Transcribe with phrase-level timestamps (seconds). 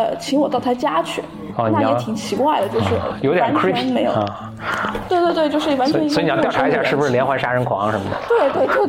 [0.00, 1.22] 呃请我到他家去，
[1.56, 2.86] 那也挺奇怪的，就是
[3.20, 4.12] 有点完全没有。
[5.08, 6.08] 对对对，就是完全。
[6.08, 8.16] 所以你要调查一下是不是连环杀人狂什么的。
[8.28, 8.66] 对对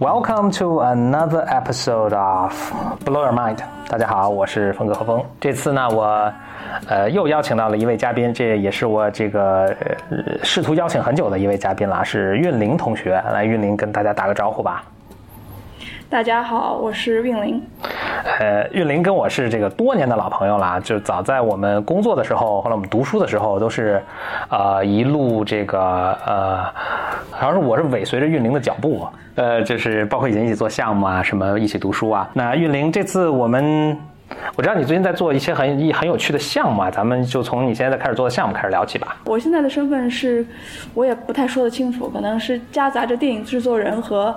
[0.00, 2.52] Welcome to another episode of
[3.04, 3.62] Blow Your Mind。
[3.94, 5.24] 大家好，我是峰哥何峰。
[5.40, 6.32] 这次呢，我
[6.88, 9.72] 呃又邀请到了一位嘉宾，这也是我这个
[10.10, 13.22] 呃试图邀请很久的一位嘉宾了，是韵玲同学。
[13.32, 14.82] 来，韵玲跟大家打个招呼吧。
[16.10, 17.62] 大家好，我是韵玲。
[18.24, 24.02] 呃，韵玲跟我是这个多年的老朋友了，就早在我们工作的时候，后来我们读书的时候，都是，
[24.48, 26.64] 呃，一路这个呃，
[27.30, 32.28] 好像是我是尾随着韵玲的脚步，呃，就是包括以前一起做项目啊，什么一起读书啊。
[32.32, 33.96] 那韵玲这次我们，
[34.56, 39.16] 我知道你最近在做一些很很有趣的项目啊，咱们就从你现在开始做的项目开始聊起吧。
[39.26, 40.44] 我现在的身份是，
[40.94, 44.34] 我也不太说得清楚，可能是夹杂着电影制作人和。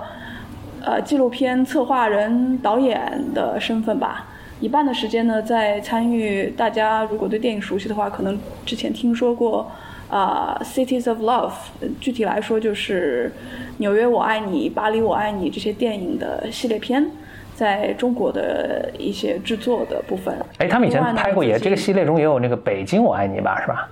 [0.88, 4.24] 呃，纪录片策划人、导演的身份吧，
[4.58, 6.48] 一半的时间呢在参与。
[6.56, 9.70] 大家如果对电影熟悉的话，可能之前听说过
[10.08, 11.52] 啊，《Cities of Love》，
[12.00, 13.30] 具体来说就是
[13.76, 17.06] 《纽约我爱你》《巴黎我爱你》这些电影的系列片，
[17.54, 20.34] 在中国的一些制作的部分。
[20.56, 23.90] 哎，他们以前拍过也这个系列中也有那个《北京我爱你》吧，是吧？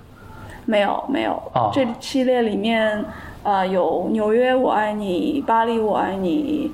[0.65, 1.33] 没有，没有。
[1.53, 3.05] 哦，这系列里面。
[3.47, 6.69] 啊，有纽约我爱你，巴黎我爱你，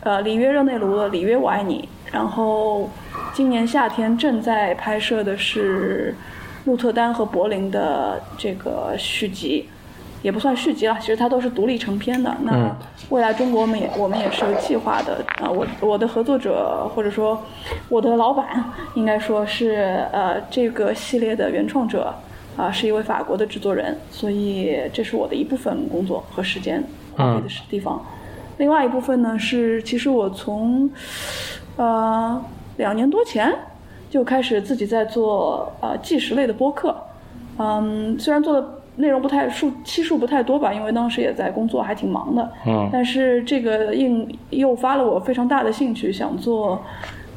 [0.00, 1.88] 呃，里约热内卢的里约我爱你。
[2.10, 2.88] 然后，
[3.32, 6.14] 今年夏天正在拍摄的是
[6.64, 9.68] 鹿特丹和柏林的这个续集，
[10.22, 12.34] 也不算续集了，其实它都是独立成片的。
[12.42, 12.74] 那
[13.10, 15.24] 未来中国我们也我们也是有计划的。
[15.42, 17.42] 啊，我我的合作者或者说
[17.88, 22.14] 我的老板，应该说是呃这个系列的原创者。
[22.56, 26.82] 啊，是一位法国的制作人，所以这是我的一部分工作和时间
[27.14, 28.04] 花费的地方。
[28.58, 30.90] 另外一部分呢，是其实我从
[31.76, 32.44] 呃
[32.76, 33.52] 两年多前
[34.10, 36.94] 就开始自己在做呃纪实类的播客。
[37.58, 42.50] 嗯，虽然做的内容不太数期数不太多吧，因为当时也在工作，还挺忙的。
[42.66, 46.80] 嗯，但是这个应诱发了我非常大的兴趣，想做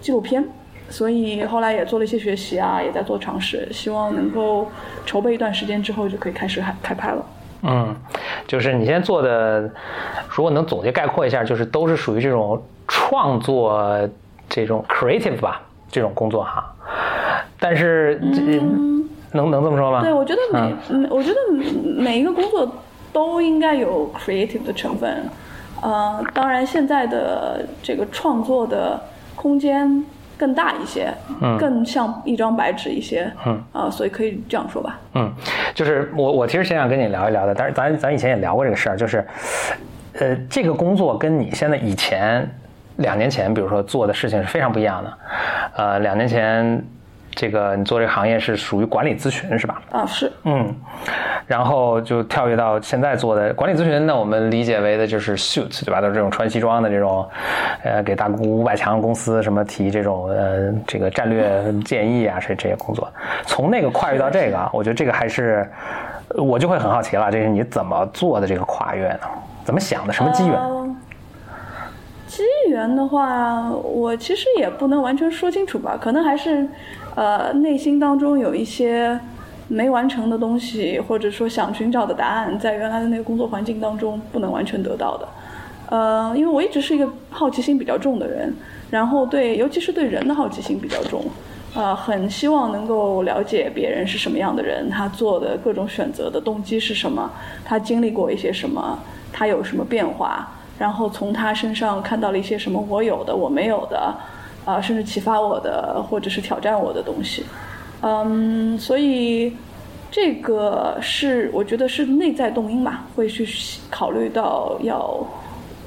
[0.02, 0.44] 纪录片。
[0.90, 4.68] 所以后来也做了一些学习啊，也在做尝试，希望能够
[5.06, 7.26] 筹备一段时间之后就可以开始开开拍了。
[7.64, 7.96] 嗯，
[8.48, 9.70] 就是你现在做的，
[10.30, 14.10] 如果能总结概括一下，就是都是属于这种创作
[14.50, 15.62] 这种 creative 吧，
[15.92, 16.74] 这种工作哈。
[17.60, 18.20] 但是
[19.32, 20.02] 能能这么说吗？
[20.02, 21.36] 对，我觉得每我觉得
[21.96, 22.70] 每一个工作
[23.14, 25.30] 都应该有 creative 的成分。
[25.82, 29.00] 呃，当然现在的这个创作的
[29.36, 30.06] 空间。
[30.42, 35.00] 更大一些，嗯，更像一张白纸一些，嗯，啊，所以可以这样说吧。
[35.14, 35.32] 嗯，
[35.76, 39.24] 就是我我其实想想跟你聊一聊的，但是咱咱以前也聊过这个事儿，就是，
[40.14, 42.50] 呃，这个工作跟你现在以前
[42.96, 45.18] 两年前，比如说做的事情是非常不一样的，
[45.78, 46.84] 呃，两年前。
[47.32, 49.82] 这个你做这个行业是属于管理咨询是吧？
[49.92, 50.32] 啊，是。
[50.44, 50.76] 嗯，
[51.48, 56.02] 然后就跳跃到现在做的管理咨询，那我们理解为的就是 suit 对吧？
[56.02, 57.28] 都是这种穿西装的这种，
[57.84, 63.12] 呃，给大五百强公司什么提这种呃这个战略建议啊，这这些工作。
[63.46, 65.66] 从那个跨越到这个，我觉得这个还是
[66.36, 69.22] 我就会很好奇了，这是你怎么做的这个跨越呢？
[69.64, 70.14] 怎么想的？
[70.14, 70.60] 什么机缘？
[72.28, 76.68] 机缘的话，我其实也不能完全说清楚吧，可能还是。
[77.16, 79.20] 呃，内心当中有一些
[79.68, 85.28] 没完成的东西，或者说想寻找的答案，在原来的那个工作环境当中不能完全得到的。
[85.90, 88.54] 呃，因为我一直是一个好奇心比较重的人，
[88.90, 91.26] 然后对，尤其是对人的好奇心比较重，
[91.76, 97.30] 呃，很希望能够了解别人是什么样的人，他做的各种选择的动机是什么，
[97.66, 98.98] 他经历过一些什么，
[99.34, 100.50] 他有什么变化，
[100.80, 104.16] 然后从他身上看到了一些什么我有的我没有的。
[104.64, 107.44] 啊，甚至启发我的，或者是挑战我的东西，
[108.02, 109.56] 嗯，所以
[110.12, 113.48] 这个是我觉得是内在动因吧，会去
[113.90, 115.26] 考虑到要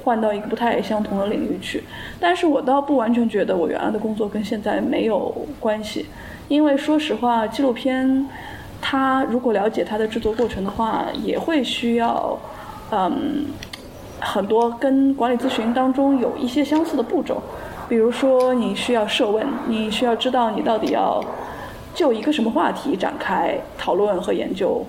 [0.03, 1.83] 换到一个不太相同的领域去。
[2.19, 6.05] 但是我倒不完全觉得我原来的工作跟现在没有关系，
[6.47, 8.27] 因为说实话，纪录片
[8.81, 12.37] 它如果了解它的制作过程的话，也会需要
[12.91, 13.45] 嗯
[14.19, 17.41] 很多跟管理咨询当中有一些相似的步骤。
[17.87, 21.23] 比如说，你需要设问，你需要知道你到底要
[21.93, 24.83] 就一个什么话题展开讨论和研究。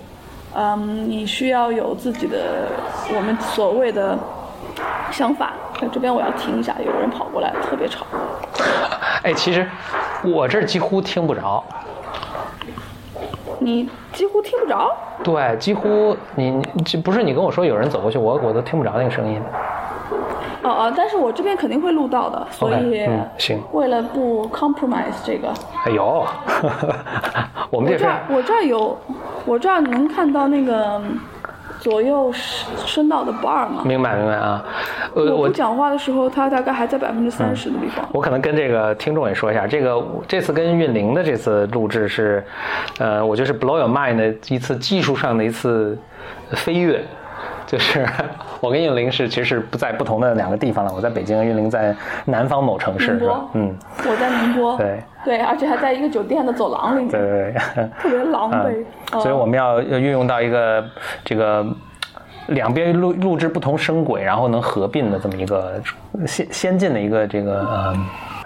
[0.55, 2.69] 嗯，你需要有自己的
[3.15, 4.19] 我们所谓的
[5.11, 5.53] 想法。
[5.93, 8.07] 这边我要停一下，有人跑过来，特别吵。
[9.23, 9.69] 哎，其实
[10.25, 11.63] 我这儿几乎听不着。
[13.59, 14.91] 你几乎听不着。
[15.23, 19.43] 对，几乎你你这不是你跟我说有人走过去，我我都听不着那个声音。
[20.67, 25.49] 哦哦，但是我这边肯定会录到的，所以嗯行为了不 compromise 这个，
[25.85, 26.27] 哎呦，
[27.71, 28.99] 我们这边我这儿我这有，
[29.45, 31.01] 我这儿能看到那个
[31.79, 33.83] 左右声声道的 bar 吗？
[33.85, 34.65] 明白明白啊。
[35.15, 38.05] 呃，我我不讲话的时候，它大概还在百分之三十的地方。
[38.13, 42.45] 我可能跟这个听众也说一下，这个这次跟韵玲的这次录制是，
[42.99, 45.97] 呃，我觉得是 blow your mind 的一次技术上的一次
[46.51, 47.05] 飞跃，
[47.67, 48.07] 就是
[48.61, 57.89] 我跟韵灵是其实是不在不同的两个地方了，我在北京，韵灵在南方某城市宁是吧波？，嗯，，我在宁波，对对，而且还在一个酒店的走廊里面，对对对。
[57.99, 58.85] 特别狼狈。
[59.21, 60.85] 所以我们要要运用到一个
[61.25, 61.67] 这个
[62.49, 65.83] 两边录录制不同声轨，然后能合并的这么一个
[66.27, 67.97] 先先进的一个这个呃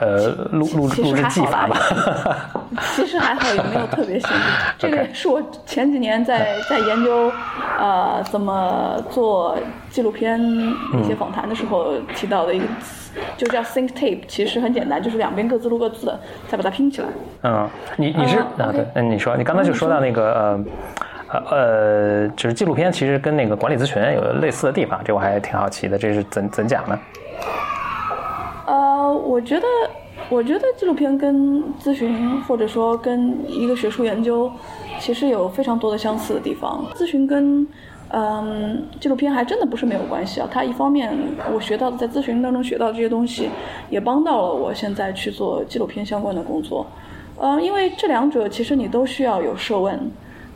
[0.01, 1.77] 呃录录录制技法吧。
[2.95, 4.39] 其实还好，也没有特别先进。
[4.79, 7.31] 这个是我前几年在在研究，
[7.79, 9.57] 呃，怎么做
[9.91, 14.21] 纪录片一些访谈的时候提到的一个词，就叫 think tape。
[14.27, 16.19] 其实很简单，就是两边各自录各自的，
[16.49, 17.09] 再把它拼起来。
[17.43, 20.65] 嗯，你你是呃啊对嗯，你说你刚才就说到那个呃。
[21.33, 26.99] 呃呃，就是纪录片其实跟那个管理咨询有类似的地方，这我还挺好奇的，这是怎怎讲呢？
[29.21, 29.67] 我觉得，
[30.29, 34.51] 我觉得纪录片跟咨询或者说跟一个学术研究，
[34.99, 36.85] 其实有非常多的相似的地方。
[36.95, 37.67] 咨询跟
[38.11, 40.49] 嗯纪录片还真的不是没有关系啊。
[40.51, 41.17] 它一方面
[41.55, 43.49] 我学到的在咨询当中学到这些东西，
[43.89, 46.87] 也帮到了我现在去做纪录片相关的工作。
[47.39, 49.99] 呃，因为这两者其实你都需要有设问，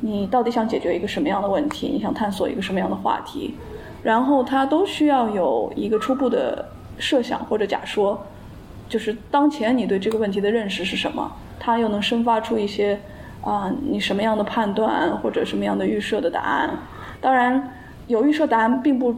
[0.00, 3.54] 你到底想解决一个什么样的问题，你想探索一个什么样的话题，
[4.02, 6.62] 然后它都需要有一个初步的
[6.98, 8.20] 设想或者假说，
[8.94, 12.96] 就是当前你对这个问题的认识是什么，它又能生发出一些
[13.42, 16.70] 啊、你什么样的判断或者什么样的预设的答案。
[17.20, 17.72] 当然，
[18.06, 19.12] 有预设答案并不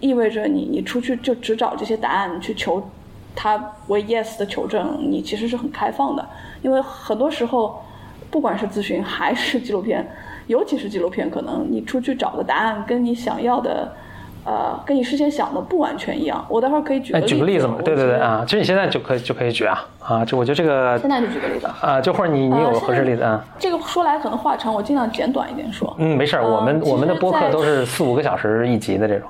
[0.00, 2.86] 意味着你你出去就只找这些答案去求
[3.34, 6.28] 它为 yes 的求证，你其实是很开放的，
[6.60, 7.82] 因为很多时候，
[8.30, 10.06] 不管是咨询还是纪录片，
[10.46, 13.96] 尤其是纪录片，可能你出去找的答案跟你想要的，
[14.44, 16.44] 呃，跟你事先想的不完全一样。
[16.48, 21.68] 我待会儿可以举个哎，例子，举个例子嘛，对对对，啊，其实你现在就可以就可以举啊啊，就我觉得这个现在就举个例子。
[21.80, 23.44] 啊，就或者你你有呃合适例子啊？
[23.58, 25.94] 这个说来可能话长，我尽量简短一点说。
[25.98, 29.28] 嗯，没事儿，我们呃我们的播客都是四五个小时一集的这种。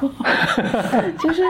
[1.20, 1.42] 其实，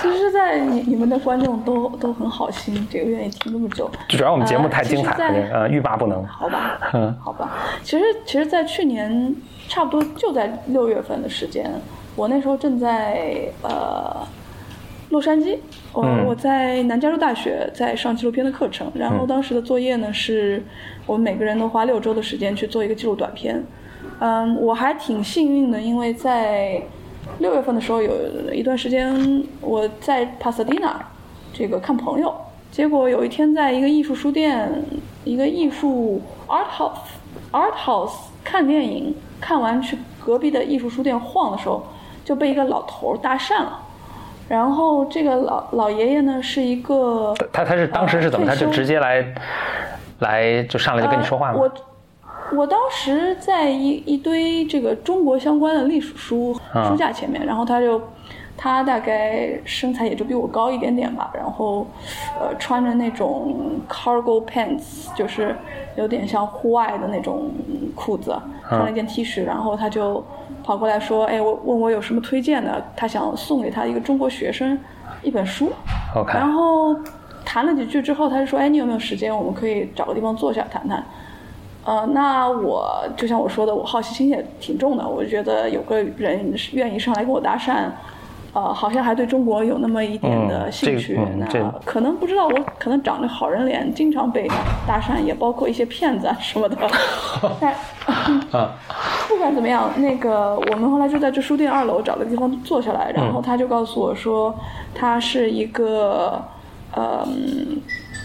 [0.00, 3.90] 其实，在你你们的观众都都很好心，这个愿意听这么久。
[4.08, 6.24] 就主要我们节目呃太精彩了，其实在这个呃欲罢不能。
[6.26, 7.50] 好吧嗯，好吧。
[7.82, 9.34] 其实，其实，在去年
[9.68, 11.70] 差不多就在六月份的时间，
[12.16, 14.26] 我那时候正在呃
[15.10, 15.58] 洛杉矶，
[15.92, 16.24] 我、嗯。
[16.26, 20.62] 我在南加州大学在上纪录片的课程，然后当时的作业呢是
[21.06, 23.62] 我们每个人都花六周的时间去做一个记录短片。
[24.20, 26.80] 嗯，我还挺幸运的，因为在
[27.38, 28.12] 六月份的时候有
[28.52, 31.04] 一段时间我在帕萨迪纳
[31.52, 32.32] 这个看朋友，
[32.70, 34.70] 结果有一天在一个艺术书店，
[35.24, 36.98] 一个艺术 art house
[37.50, 38.12] art house
[38.44, 41.84] 看电影，看完去隔壁的艺术书店晃的时候，
[42.24, 43.80] 就被一个老头搭讪了。
[44.48, 48.46] 然后这个老老爷爷呢是一个他他是当时是怎么？
[48.46, 49.24] 他就直接来
[50.18, 51.58] 来就上来就跟你说话吗？
[51.58, 51.72] 呃我
[52.54, 58.00] 我当时在一一堆这个中国相关的历史书啊书架前面，然后他就
[58.54, 61.86] 他大概身材也就比我高一点点吧，然后
[62.38, 63.56] 呃穿着那种
[63.88, 65.56] cargo pants，就是
[65.96, 67.50] 有点像户外的那种
[67.94, 68.36] 裤子，
[68.68, 70.22] 穿了一件 T 恤，然后他就
[70.64, 74.78] 跑过来说，哎，我问我有什么推荐的，他想送给他一个中国学生
[75.22, 75.70] 一本书。
[76.16, 76.96] OK，然后
[77.44, 79.36] 谈了几句之后，他就说：“哎，你有没有时间？
[79.36, 81.04] 我们可以找个地方坐下谈谈。”
[81.84, 85.06] 呃，那我就像我说的，我好奇心也挺重的。
[85.06, 87.90] 我觉得有个人愿意上来跟我搭讪，
[88.54, 91.18] 呃，好像还对中国有那么一点的兴趣。
[91.18, 94.48] 嗯这那可能不知道，我可能长着好人脸，经常被
[94.86, 96.76] 搭讪，也包括一些骗子啊什么的。
[97.60, 97.74] 但
[98.50, 98.72] 啊，
[99.34, 104.54] 不管怎么样，那个我们后来就在这书店二楼找了个地方坐下来，然后他就告诉我说，
[104.94, 106.40] 他是一个，
[106.96, 107.80] 嗯，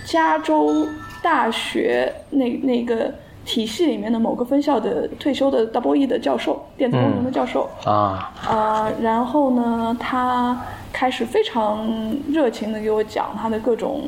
[0.05, 0.87] 加州
[1.23, 3.11] 大学那那个
[3.43, 7.67] 体系里面的某个分校的退休的 double E 的教授，电子工程的教授。
[7.85, 10.61] 啊，呃，然后呢，他
[10.93, 11.89] 开始非常
[12.31, 14.03] 热情的给我讲他的各种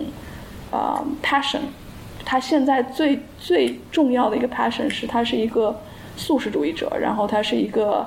[0.70, 1.62] 呃 passion。
[2.24, 5.76] 他现在最最重要的一个 passion 是他是一个
[6.22, 8.06] 素食主义者，然后他是一个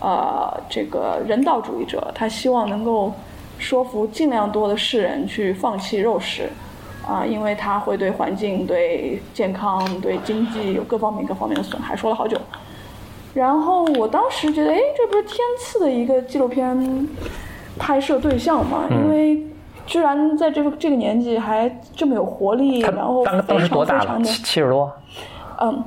[0.00, 3.12] 呃这个人道主义者，他希望能够
[3.58, 6.48] 说服尽量多的世人去放弃肉食。
[7.08, 12.36] 啊，因为他会对环境、对健康、对经济有各方面各方面的损害，说了好久。
[13.32, 17.08] 然后我当时觉得，哎，这不是天赐的一个纪录片
[17.78, 18.88] 拍摄对象吗？
[18.90, 19.40] 因为
[19.86, 24.20] 居然在这个这个年纪还这么有活力，然后当当时多大了？
[24.24, 24.92] 七七十多？
[25.60, 25.84] 嗯，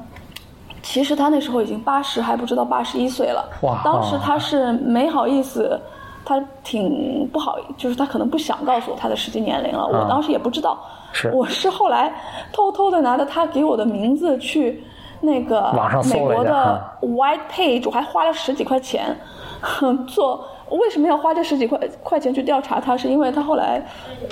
[0.82, 3.50] 其实他那时候已经八十，还不知道八十一岁了。
[3.62, 5.80] 哇当时他是没好意思，
[6.26, 9.86] 他挺不好，就是他可能不想告诉我他的实际年龄了。
[9.88, 10.78] 我当时也不知道，
[11.12, 12.14] 是我是后来
[12.52, 14.84] 偷偷的拿着他给我的名字去
[15.22, 15.72] 那个
[16.12, 19.18] 美国的 White Page，我还花了十几块钱
[20.08, 20.46] 做。
[20.72, 22.96] 为什么要花这十几块块钱去调查他？
[22.96, 23.82] 是因为他后来，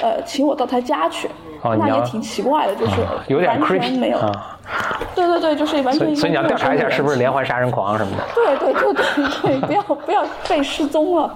[0.02, 1.28] 呃，请我到他家去，
[1.62, 2.96] 哦那也挺奇怪的，就是
[3.28, 4.18] 有点完全 creepy 没有。
[4.18, 4.58] 啊，
[5.16, 8.24] 对对对，就是完全所以你要调查一下是不是连环杀人狂什么的。
[8.36, 11.34] 对对对对对， 不要不要被失踪了。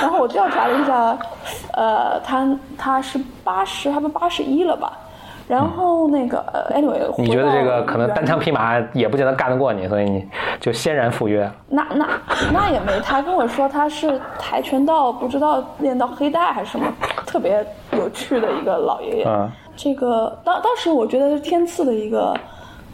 [0.00, 1.16] 然后我调查了一下，
[1.72, 2.46] 呃，他
[2.76, 4.92] 他是八十，还不八十一了吧？
[5.46, 10.26] 然后那个呃，anyway，你觉得这个可能单枪匹马也不见得干得过你，所以你
[10.60, 11.50] 就欣然赴约。
[11.68, 12.08] 那那
[12.52, 16.86] 那也没，他跟我说他是跆拳道，不知道练到黑带还是什么，
[17.26, 19.24] 特别有趣的一个老爷爷。
[19.26, 22.32] 嗯这个当当时我觉得是天赐的一个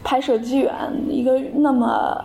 [0.03, 0.73] 拍摄机缘，
[1.07, 2.19] 一个那么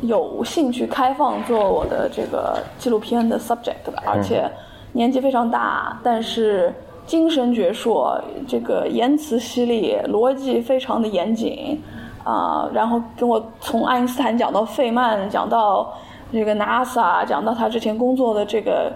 [0.00, 4.50] 有兴趣开放做我的这个纪录片的 subject 的，而且
[4.92, 6.74] 年纪非常大，但是
[7.06, 11.80] 精神矍铄，这个言辞犀利，逻辑非常的严谨
[12.22, 15.92] 啊、然后跟我从爱因斯坦讲到费曼，讲到
[16.30, 18.92] 这个 NASA，讲到他之前工作的这个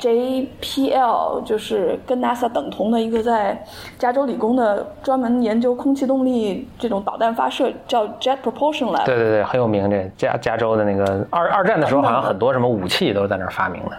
[0.00, 3.62] JPL 就是跟 NASA 等同的一个在
[3.98, 9.04] 加州理工的专门研究空气动力这种导弹发射，叫 Jet Propulsion Lab。
[9.04, 9.90] 对对对，很有名。
[9.90, 13.96] 这加加州的那个二二战的时候，好像很多什么武器都是在那儿发明的。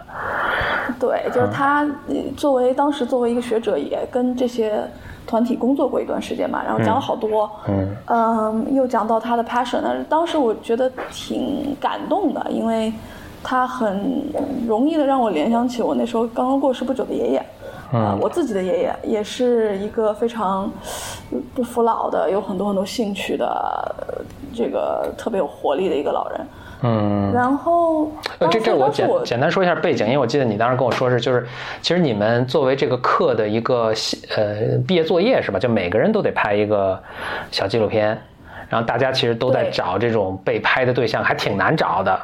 [0.99, 4.81] 对，就是他呃作为当时作为一个学者，也跟这些
[5.27, 12.91] 团体工作过一段时间嘛，然后讲了好多，嗯嗯，又讲到他的 passion，那当时我觉得挺感动的，因为
[13.43, 14.23] 他很
[14.67, 17.45] 容易的让我联想起我那时候刚刚过世不久的爷爷。
[17.89, 20.69] 啊、我自己的爷爷也是一个非常
[21.31, 23.45] 呃不服老的，有很多很多兴趣的，
[23.97, 24.21] 呃
[24.53, 26.47] 这个特别有活力的一个老人。
[26.81, 31.47] 嗯，然后，呃，这这我简简单说一下背景，因为我记得你当时跟我说是，就是
[31.81, 33.93] 其实你们作为这个课的一个
[34.35, 35.57] 呃毕业作业是吧？
[35.57, 37.01] 就每个人都得拍一个
[37.51, 38.21] 小纪录片，
[38.67, 42.19] 然后大家其实都在找这种被拍的对象，还挺难找的。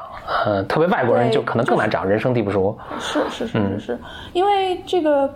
[0.46, 2.77] 嗯、特别外国人就可能更难找，人生地不熟。
[3.00, 4.00] 是是是嗯是是，
[4.34, 5.30] 因为这个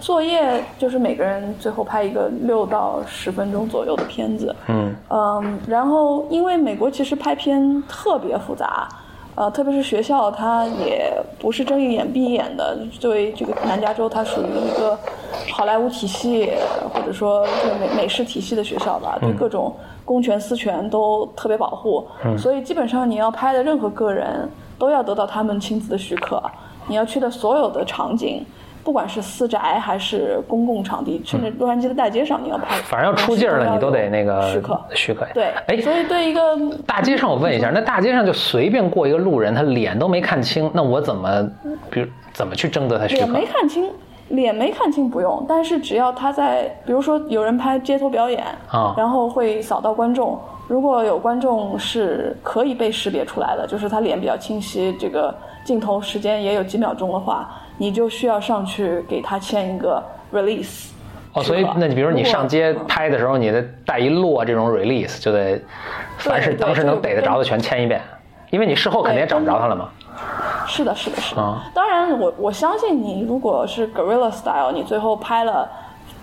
[0.00, 4.54] 作业就是每个人最后拍一个六到十分钟左右的片子。
[4.68, 8.88] 嗯嗯，然后因为美国其实拍片特别复杂，
[9.36, 12.78] 呃，特别是学校它也不是睁一眼闭一眼的。
[13.00, 14.98] 作为这个南加州，它属于一个
[15.52, 16.52] 好莱坞体系
[16.92, 19.74] 或者说这个美美式体系的学校吧，对各种
[20.04, 22.06] 公权私权都特别保护，
[22.38, 24.48] 所以基本上你要拍的任何个人
[24.78, 26.42] 都要得到他们亲自的许可，
[26.86, 28.44] 你要去的所有的场景。
[28.84, 34.80] 不管是私宅还是公共场地，甚至洛杉矶的大街上，你要拍，反正要出劲儿了，你都得那个许可。
[34.94, 35.26] 许可。
[35.32, 36.40] 对，哎，所以对一个
[36.86, 41.50] 大街上我问一下，那大街上就随便过一个路人，他脸都没看清，那我怎么，
[41.90, 43.32] 比如怎么去征得他许脸可？
[43.32, 43.90] 没看清，
[44.34, 50.38] 脸没看清不用，但是只要他在，比如说有人拍街头表演，啊然后会扫到观众，
[50.68, 60.90] 如果有观众是可以被识别出来的，就是他脸比较清晰，这个镜头时间也有几秒钟的话，你就需要上去给他签一个 release。
[61.32, 65.60] 哦，所以那你比如你上街拍的时候，你的带一摞这种 release，就得
[66.18, 68.00] 凡是对当时能逮得着的全签一遍，
[68.50, 69.88] 因为你事后肯定也找不着他了嘛。
[70.66, 71.40] 是的，是的，是的。
[71.42, 75.68] 啊当然我，我相信你，如果是 guerrilla style，你最后拍了、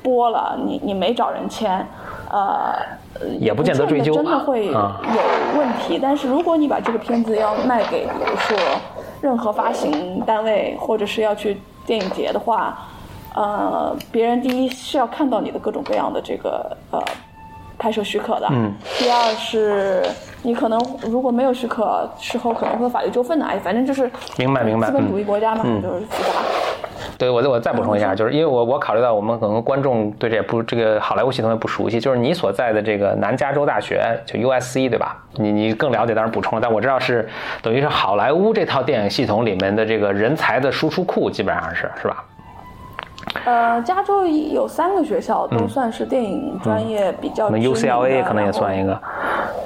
[0.02, 1.86] 播了，你你没找人签，
[2.30, 2.74] 呃，
[3.40, 6.00] 也不见得追究真的会啊有问题。
[6.02, 8.58] 但是如果你把这个片子要卖给，比如说
[9.22, 12.78] 任何发行单位，或者是要去电影节的话，
[13.36, 17.00] 呃，别人第一是要看到你的各种各样的这个呃
[17.82, 20.04] 拍摄许可的，嗯，第二是
[20.44, 26.30] 你可能如果没有许可，事后可能会有法律纠纷的，哎，反正就是明白明白资本主义嗯国家嘛，嗯就是复杂。
[27.18, 35.18] 对，我再我再补充一下，就是因为我我考虑到我们可能观众对这也不这个好莱坞系统也不熟悉，就是你所在的这个南加州大学就 USC 对吧？
[35.34, 37.28] 你你更了解，当然补充了，但我知道是
[37.64, 42.24] 等于是好莱坞这套电影系统里面的这个人才的输出库，基本上是是吧？
[43.46, 48.86] 呃，加州有三个学校都算是电影专业比较可能知名的 UCLA 可能也算一。
[48.86, 49.00] 个，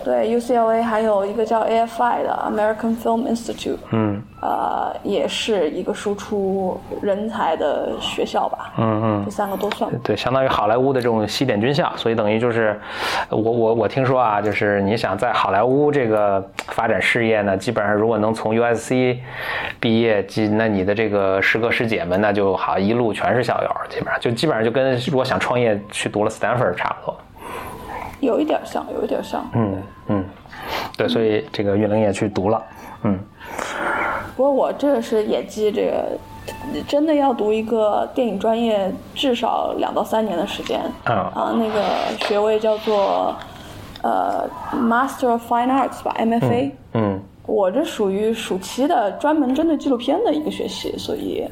[0.04, 8.74] 对，UCLA 还有一个叫 AFI 的 American Film Institute，嗯，呃，呃，也是一个输出人才的学校吧。
[8.78, 9.92] 嗯嗯这三个都算。
[10.04, 12.80] 对，相当于好莱坞的这种西点军校，所以等于就是，
[13.30, 19.18] 我我我听说啊，就是你想在好莱坞这个发展事业呢，基本上如果能从 USC
[19.80, 27.18] 毕业，基那你的这个师哥师姐们那就好一路全是校友，基本上就基本上就跟如果想创业去读了 Stanford 差不多。
[28.22, 29.46] 有一点像，有一点像。
[29.54, 30.26] 嗯嗯，
[30.98, 32.85] 对，所以这个岳灵也去读了，嗯
[34.36, 36.18] 不过我这个是演技，这个
[36.88, 40.82] 真的要读一个电影专业，至少两到三年的时间。
[41.06, 41.84] 啊啊，那个
[42.28, 43.36] 学位叫做
[44.02, 46.72] 呃 Master of Fine Arts 吧，MFA。
[46.94, 51.48] 嗯我这属于暑期的专门针对纪录片的一个学习，所以，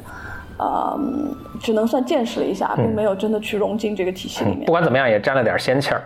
[0.58, 4.72] 嗯，只能算见识了一下，并没有真的去融进这个体系里面不。
[4.72, 6.02] 管怎么样也沾了点仙气儿。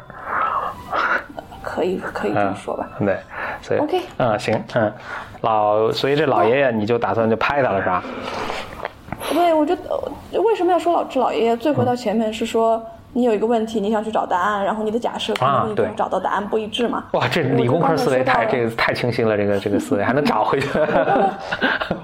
[1.68, 2.88] 可以，可以这么说吧。
[2.98, 3.18] 对，
[3.60, 4.92] 所以 OK 嗯行嗯，
[5.42, 8.02] 老所以这老爷爷你就打算就拍他了是吧？
[9.34, 11.56] 对，我觉得为什么要说老这老爷爷？
[11.56, 12.82] 最回到前面是说，
[13.12, 17.04] 你有一个问题，你想去找答案，然后你的假设可能跟你啊对找到答案不一致嘛。
[17.12, 20.68] 哇，这理工科思维太这个太清晰了，这个这个思维还能找回去。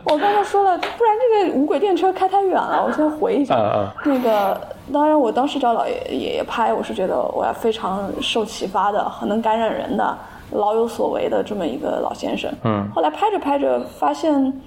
[0.04, 2.84] 我刚才说了，不然这个无轨电车开太远了。
[2.84, 4.60] 我先回一下，嗯那个
[4.92, 10.16] 当然，我当时找老爷爷拍，我是觉得我要非常受启发的，很能感染人的，
[10.52, 12.52] 老有所为的这么一个老先生。
[12.64, 14.60] 嗯后来拍着拍着发现，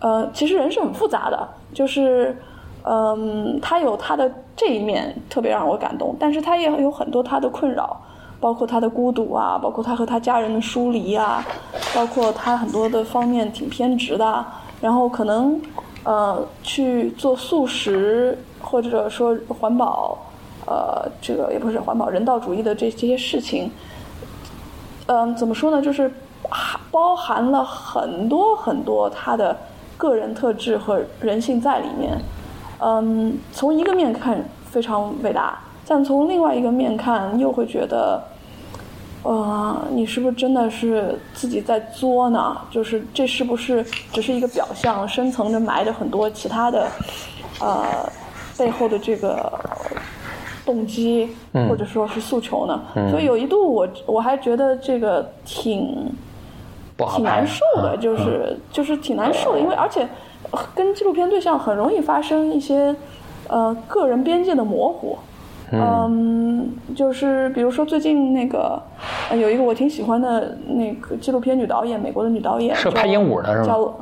[0.00, 2.36] 呃，其实人是很复杂的，就是。
[2.86, 7.98] 嗯，他有他的这一面特别让我感动，但是他也有很多他的困扰，
[8.38, 11.42] 包括他的孤独啊，包括他和他家人的疏离啊，
[11.94, 15.58] 包括他很多的方面挺偏执的啊，然后可能
[16.04, 20.16] 呃去做素食或者说环保，
[20.66, 23.70] 呃，这个也不是环保人道主义的这这些事情，
[25.06, 25.82] 嗯，怎么说呢？
[25.82, 26.10] 就是
[26.48, 29.56] 含包含了很多很多他的
[29.96, 32.18] 个人特质和人性在里面。
[32.80, 38.22] 嗯，从一个面看非常伟大，但从另外一个面看又会觉得，
[39.24, 42.56] 呃，你是不是真的是自己在作呢？
[42.70, 43.82] 就是这是不是
[44.12, 46.86] 只是一个表象，深层着埋着很多其他的，
[47.58, 47.84] 呃，
[48.58, 49.50] 背后的这个
[50.66, 51.34] 动机
[51.68, 52.82] 或者说是诉求呢？
[53.10, 56.12] 所以有一度我我还觉得这个挺
[57.14, 60.06] 挺难受的，就是就是挺难受的，因为而且
[60.50, 62.94] 呃跟纪录片对象很容易发生一些
[63.48, 65.16] 呃个人边界的模糊。
[65.80, 68.80] 嗯，就是比如说最近那个、
[69.30, 73.66] 呃有一个我挺喜欢的那个纪录片女导演，美国的女导演是拍鹦鹉的是吗？
[73.66, 73.94] 叫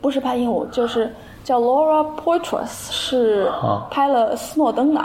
[0.00, 1.12] 不是拍鹦鹉，就是
[1.44, 5.00] 叫 Laura Poitras，是啊拍了斯诺登的。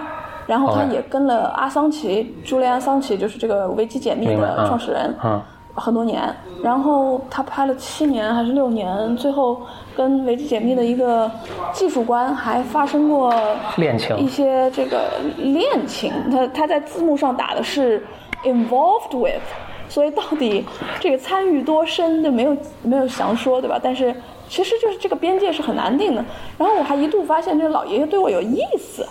[0.48, 5.42] 然后她也跟了阿桑奇，朱利安·桑奇，就是这个维基解密的创始人，嗯
[5.80, 9.62] 很多年，然后他拍了七年还是六年，最后
[9.96, 11.30] 跟维基解密的一个
[11.72, 13.34] 技术官还发生过
[13.78, 16.12] 恋情一些这个恋情。
[16.32, 18.06] 他他在字幕上打的是
[18.44, 19.42] involved with，
[19.88, 20.66] 所以到底
[21.00, 23.80] 这个参与多深就没有没有详说，对吧？
[23.82, 24.14] 但是
[24.50, 26.26] 其实就是这个边界是很难定的。
[26.58, 29.06] 然后我还一度发现这老爷爷对我有意思。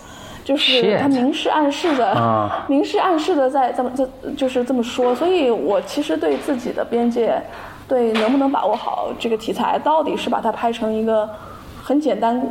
[0.47, 4.07] 就是他明示暗示的，啊 明示暗示的在这么这
[4.37, 7.37] 就是这么说，所以我其实对自己的边界，
[7.85, 11.29] 对能不能把握好这个题材，到底是把它拍成一个
[11.83, 12.41] 很简单、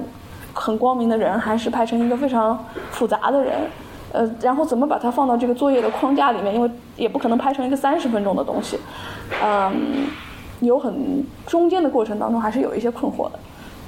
[0.52, 3.54] 很光明的人，还是拍成一个非常复杂的人？
[4.12, 6.54] 呃，然后怎么把它放到这个作业的框架里面？
[6.54, 8.78] 因为也不可能拍成一个三十分钟的东西，
[9.42, 10.06] 嗯，
[10.60, 13.38] 有很中间的过程当中还是有一些困惑的，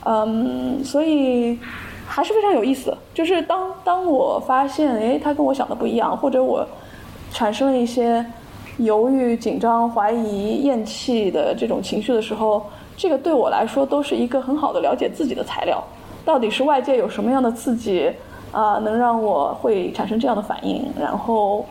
[0.07, 1.59] 嗯，所以
[2.09, 2.97] 还是非常有意思。
[3.13, 6.67] 就是当当我发现，哎，他跟我想的不一样，或者我
[7.31, 8.25] 产生了一些
[8.79, 12.65] 犹豫、紧张、怀疑、厌弃的这种情绪的时候，
[12.97, 15.83] 这个对我来说都是一个很好的了解自己的材料。
[16.25, 18.11] 到底是外界有什么样的刺激
[18.51, 20.85] 啊、能让我会产生这样的反应？
[20.99, 21.67] 然后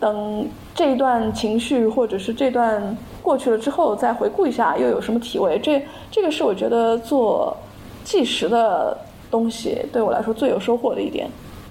[0.00, 5.58] 等这一段情绪或者是这段过去了之后，再回顾一下又有什么体味？
[5.58, 5.80] 这
[6.10, 7.56] 这个是我觉得做
[8.02, 8.96] 计时的
[9.30, 11.28] 东西对我来说最有收获的一点，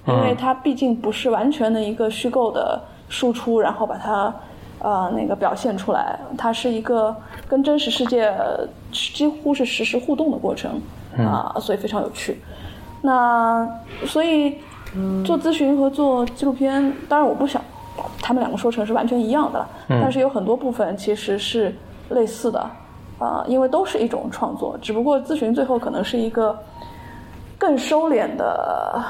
[0.08, 4.34] 因为它毕竟不是完全的一个虚构的输出，然后把它
[4.80, 7.16] 呃那个表现出来，它是一个
[7.48, 8.34] 跟真实世界
[8.92, 10.80] 几乎是实时互动的过程。
[11.18, 12.40] 啊、所以非常有趣。
[13.02, 13.68] 那
[14.06, 14.58] 所以
[15.26, 17.62] 做咨询和做纪录片，当然我不想
[18.22, 21.76] 他们两个说成是完全一样的了，但是有很多部分其实是
[22.10, 22.60] 类似的，
[23.18, 26.58] 啊、因为都是一种创作，只不过咨询最后可能是一个
[27.60, 29.04] 更收敛的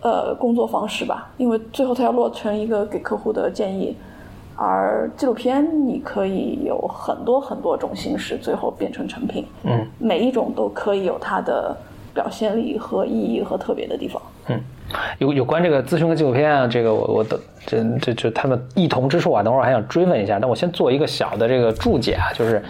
[0.00, 3.94] 呃工作方式吧，因为最后它要落成一个给客户的建议，
[4.56, 9.44] 而纪录片你可以有很多很多种形式，最后变成成品。
[9.64, 11.76] 嗯，每一种都可以有它的
[12.14, 14.22] 表现力和意义和特别的地方。
[14.48, 14.60] 嗯，
[15.18, 20.38] 有有关这个咨询跟纪录片啊，这个我我的这这这他们异同之处啊，等会儿还想追问一下。
[20.40, 22.62] 但我先做一个小的这个注解啊，就是，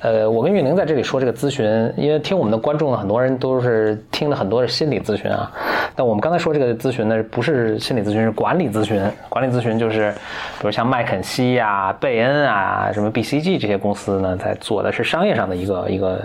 [0.00, 1.64] 呃，我跟玉宁在这里说这个咨询，
[1.96, 5.50] 因为听我们的观众呢，很多人都是听的很多是心理咨询啊。
[5.96, 9.02] 但我们刚才说这个咨询呢，不是心理咨询，是管理咨询。
[9.28, 10.12] 管理咨询就是，
[10.60, 16.22] 比如像麦肯锡呀、贝恩啊、什么 BCG 这些公司呢，在做的是商业上的一个一个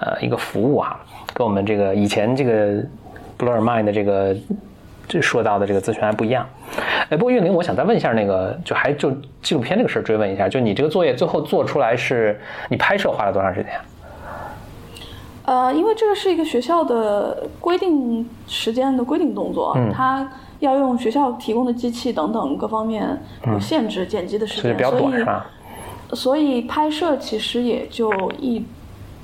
[0.00, 1.00] 呃一个服务啊，
[1.34, 2.82] 跟我们这个以前这个。
[3.38, 4.36] Blow Your Mind 的这个
[5.06, 6.46] 这说到的这个咨询还不一样，
[7.08, 13.72] 哎，不过岳玲，我想再问一下那个，就还就纪录片这个事儿追问一下，就你这个作业最后做出来是你拍摄花了多长时间？
[15.46, 25.24] 呃，因为这个是一个学校的规定时间的规定动作，它要用学校提供的机器等等各方面有限制剪辑的时间，所以
[26.12, 28.62] 所以拍摄其实也就一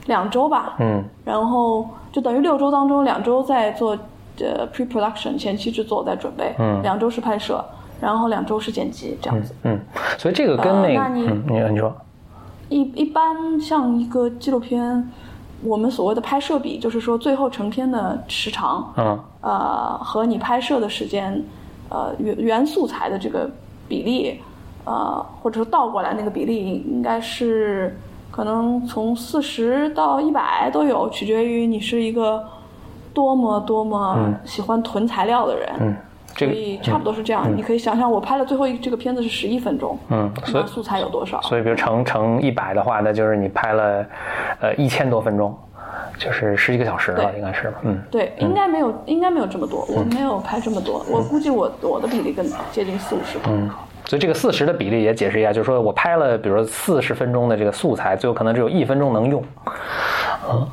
[0.06, 1.86] 两周吧，嗯，然后。
[2.14, 3.98] 就等于六周当中，两周在做
[4.38, 7.64] 呃 pre-production 前期制作在准备，嗯，两周是拍摄，
[8.00, 9.76] 然后两周是剪辑这样子，嗯，
[10.16, 11.92] 所以这个跟那个，你你说，
[12.68, 15.10] 一一般像一个纪录片，
[15.64, 21.42] 我们所谓的拍摄比，就是说最后成片的时长，嗯，呃，和你拍摄的时间，
[21.88, 23.50] 呃原原素材的这个
[23.88, 24.40] 比例，
[24.84, 27.98] 呃，或者说倒过来那个比例应该是。
[28.34, 32.44] 可能从四十到一百都有，取决于你是一个
[33.12, 35.68] 多么多么喜欢囤材料的人。
[35.78, 35.96] 嗯，
[36.36, 37.46] 所以差不多是这样。
[37.56, 39.96] 你可以想象，我拍了最后一这个片子是十一分钟。
[40.08, 41.40] 嗯，所以素材有多少？
[41.42, 44.04] 所以，比如乘乘一百的话，那就是你拍了
[44.60, 45.56] 呃一千多分钟，
[46.18, 47.72] 就是十几个小时了，应该是。
[47.82, 49.86] 嗯，对，应该没有，应该没有这么多。
[49.88, 53.38] 我没有拍这么多，我估计我我的比例更接近四五十。
[53.46, 53.70] 嗯。
[54.06, 59.42] 所以这个四十的比例也解释一下，就是说我拍了，比如说四十分钟的这个素材，最后可能只有一分钟能用，
[60.50, 60.68] 嗯。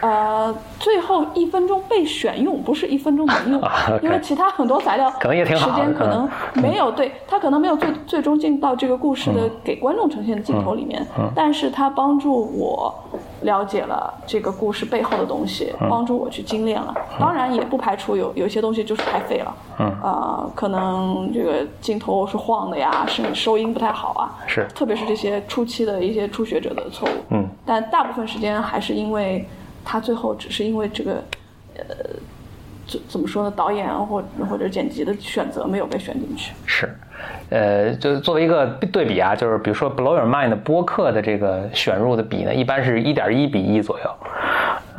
[0.00, 3.62] 呃，最后一分钟被选用，不是一分钟能用，
[4.02, 12.94] 因为其他很多材料可能也挺好，时间可能没有对，它可能没有最最终进到这个故事的给观众呈现的镜头里面，但是它帮助我
[13.42, 16.94] 了解了这个故事背后的东西，帮助我去精炼了。
[17.18, 29.44] 当然也不排除有有一些东西就是太废了，嗯，啊，可能这个镜头是晃的呀，是收音不太好啊，是，特别是这些初期的一些初学者的错误，嗯，但大部分时间还是因为。
[29.90, 31.12] 他最后只是因为这个，
[31.78, 31.82] 呃，
[32.86, 33.50] 怎怎么说呢？
[33.56, 36.52] 导演或或者剪辑的选择没有被选进去。
[36.66, 36.94] 是，
[37.48, 44.10] 呃，就作为一个对比啊，就是比如说《Blow Your Mind》播客的这个选入的比呢，一般是一点一比一左右。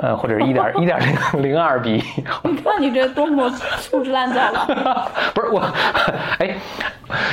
[0.02, 0.98] 呃，或者是一点一点
[1.34, 2.04] 零零二比一，
[2.50, 3.50] 你看你这多么
[3.82, 5.12] 粗制滥造了。
[5.36, 5.60] 不是我，
[6.40, 6.56] 哎，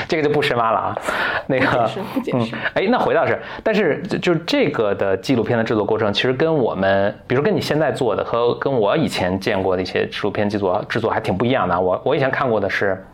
[0.09, 0.99] 这个就不深挖了啊。
[1.47, 2.57] 那个，不解释。
[2.75, 11.79] 哎，那回到是，但是就这个的纪录片的制作过程，其实跟我们，比如跟你现在做的和跟我以前见过的一些纪录片制作制作还挺不一样的。
[11.79, 13.05] 我我以前看过的是，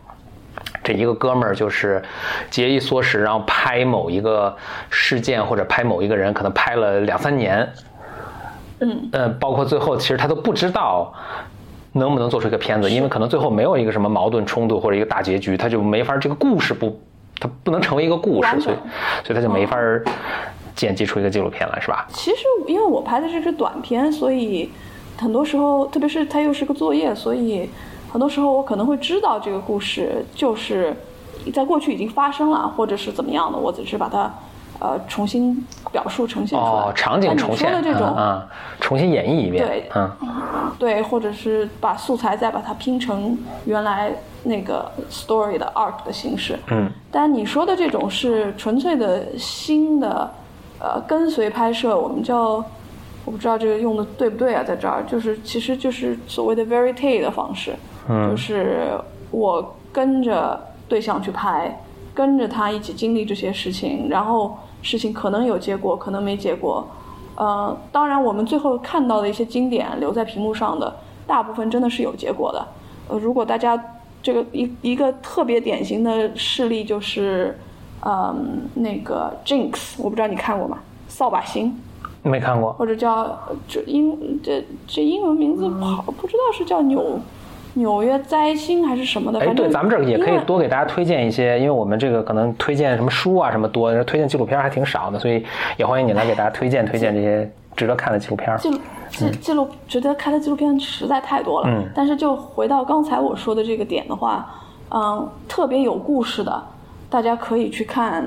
[0.83, 2.01] 这一个哥们儿就是
[2.49, 4.55] 节衣缩食，然后拍某一个
[4.89, 7.67] 事件或者拍某一个人，可能拍了两三年。
[8.79, 11.13] 嗯，呃，包括最后，其实他都不知道
[11.93, 16.99] 能不能做出一个片子，因为可能最后没有一个什么矛盾冲突或者一个大结局，他就没法这个故事不，
[17.39, 18.75] 他不能成为一个故事，所以
[19.23, 19.77] 所以他就没法
[20.75, 22.05] 剪辑出一个纪录片来，是吧？
[22.09, 24.69] 其实因为我拍的这是短片，所以
[25.17, 27.69] 很多时候，特别是它又是个作业，所以
[28.11, 30.95] 很多时候我可能会知道这个故事就是
[31.53, 34.33] 在过去已经发生了，或者是怎么样的，我只是把它。
[34.79, 38.45] 呃，重新表述呈现出来，哦，场景重现的这种啊，
[38.81, 40.11] 重新演绎一遍，对，嗯，
[40.77, 44.11] 对，或者是把素材再把它拼成原来
[44.43, 50.29] 那个 story 的 arc 的形式，嗯，但你说的这种是纯粹的新的，
[50.79, 52.63] 呃，跟随拍摄，我们叫，
[53.23, 57.73] 我不知道这个用的对不对啊，在这儿，就是其实就是所谓的 verite 的方式，
[58.09, 58.89] 嗯，就是
[59.31, 60.59] 我跟着
[60.89, 61.79] 对象去拍，
[62.13, 64.57] 跟着他一起经历这些事情，然后。
[64.85, 66.85] 事情可能有结果，可能没结果。
[67.35, 70.93] 呃，当然，我们最后看到的一些经典留在屏幕上的，
[71.25, 72.67] 大部分真的是有结果的。
[73.07, 73.81] 呃，如果大家
[74.21, 77.57] 这个一一个特别典型的事例就是，
[78.05, 80.79] 嗯，那个 Jinx，我不知道你看过吗？
[81.07, 81.73] 扫把星，
[82.21, 82.73] 没看过。
[82.73, 87.21] 或者叫这英这这英文名字不好，不知道是叫纽。
[87.73, 89.39] 纽约灾星还是什么的？
[89.39, 95.43] 哎，对，咱们这儿也可以多给大家推荐一些，因为我们这个可能推荐什么书啊什么多，推荐纪录片还挺少的，所以
[95.77, 98.55] 也欢迎你来给大家推荐推荐这些值得看的纪录片。
[98.57, 101.67] 记录记记录值得看的纪录片实在太多了。
[101.69, 101.83] 嗯。
[101.95, 104.47] 但是就回到刚才我说的这个点的话，
[104.89, 106.63] 嗯，特别有故事的，
[107.13, 108.25] 大家可以去看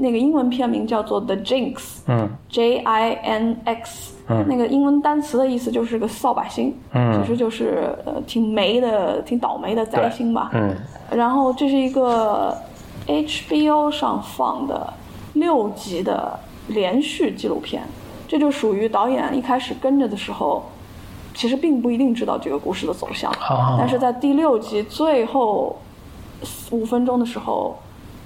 [0.00, 1.74] 那个英文片名叫做《The Jinx》，
[2.08, 4.44] 嗯，J I N X，嗯。
[4.48, 7.22] 那个英文单词的意思就是个扫把星，嗯。
[7.22, 10.50] 其实就是呃挺霉的、挺倒霉的灾星吧。
[10.52, 10.74] 嗯。
[11.12, 12.58] 然后这是一个
[13.06, 14.92] HBO 上放的
[15.34, 16.36] 六集的
[16.66, 17.84] 连续纪录片，
[18.26, 20.64] 这就属于导演一开始跟着的时候，
[21.34, 25.76] 其实并不一定知道这个故事的走向，哦但是在第六集最后
[26.72, 27.76] 五分钟的时候，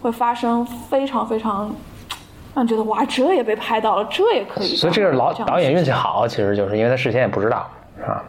[0.06, 1.62] 会发生非常非常
[2.54, 4.76] 让人觉得哇，这也被拍到了，这也可以。
[4.76, 8.24] 所以这个老这导演运气好，其实就是因为他事先也不知道，是吧？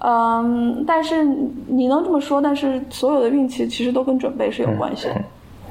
[0.00, 1.22] 嗯，但是
[1.68, 5.14] 你能这么说，但是所有的运气其实都跟准备是有关系的。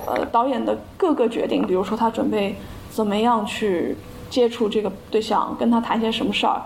[0.06, 2.56] 呃，导演的各个决定，比如说他准备
[2.90, 3.98] 怎么样去
[4.30, 6.62] 接触这个对象，跟他谈些什么事儿，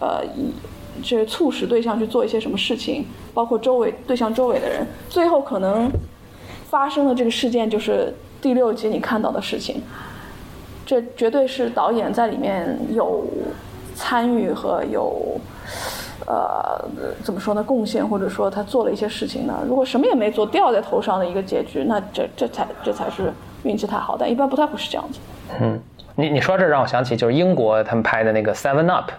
[0.00, 0.54] 呃，以
[1.02, 5.90] 这促使对象去做一些什么事情，包括周围对象周围的人，最后可能
[6.68, 9.82] 发生的这个事件就是第六集你看到的事情。
[10.84, 13.24] 这绝对是导演在里面有
[13.96, 15.36] 参与和有
[16.26, 16.84] 呃
[17.24, 19.54] 怎么说呢贡献，或者说他做了一些事情呢。
[19.66, 23.32] 如果什么也没做，掉在头上的一个结局，那这这才这才是
[23.64, 25.18] 运气太好，但一般不太会是这样子。
[25.60, 25.80] 嗯，
[26.14, 29.10] 你你说这让我想起就是英国他们拍的那个 Seven Up，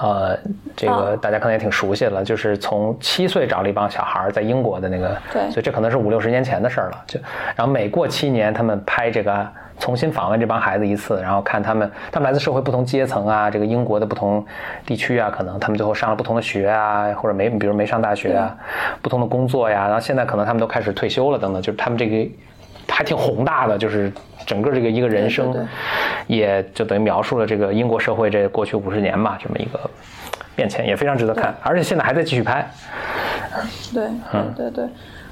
[0.00, 0.38] 呃，
[0.76, 7.04] 这个啊大家可能也挺熟悉了，就是从七岁找了一帮小孩儿在英国的那个，对所以这可能是五六十年前的事儿了。
[7.06, 7.18] 就
[7.56, 9.46] 然后每过七年，他们拍这个
[9.78, 14.44] 重新访问这帮孩子一次，然后看他们他们来自社会不同阶层啊，这个英国的不同
[14.84, 18.56] 地区啊，可能他们最后上了不同的学啊，或者没比如没上大学啊，
[19.00, 22.30] 不同的工作呀，然后现在可能他们都开始退休了等等，就是他们这个
[22.88, 24.12] 还挺宏大的，就是
[24.48, 25.54] 整个这个一个人生，
[26.26, 29.78] 也就等于描述了这个英国社会这过去五十年吧，这么一个
[30.56, 32.66] 变迁，也非常值得看，而且现在还在继续拍。
[33.92, 34.50] 对，嗯。
[34.56, 34.88] 对对对，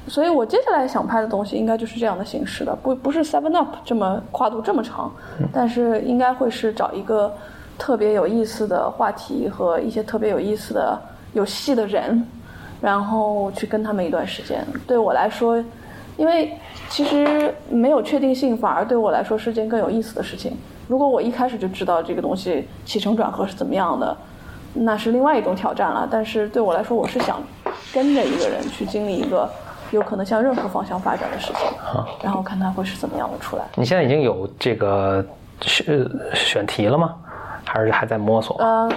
[0.06, 5.10] 所以我接下来想拍的东西应该就是这样的形式的，不不是 Seven Up 这么跨度这么长，
[5.50, 7.34] 但是应该会是找一个
[7.78, 11.00] 特别有意思的话题和一些特别有意思的
[11.32, 12.22] 有戏的人，
[12.82, 14.62] 然后去跟他们一段时间。
[14.86, 15.64] 对我来说，
[16.16, 16.52] 因为
[16.88, 20.56] 其实没有确定性，反而对我来说是件更有意思的事情。
[20.88, 24.16] 如果我一开始就知道这个东西起承转合是怎么样的，
[24.72, 26.08] 那是另外一种挑战了。
[26.10, 27.42] 但是对我来说，我是想
[27.92, 29.50] 跟着一个人去经历一个
[29.90, 31.68] 有可能向任何方向发展的事情，
[32.22, 33.64] 然后看他会是怎么样的出来。
[33.74, 35.24] 你现在已经有这个
[35.60, 37.14] 选选题了吗？
[37.64, 38.56] 还是还在摸索？
[38.58, 38.88] 呃，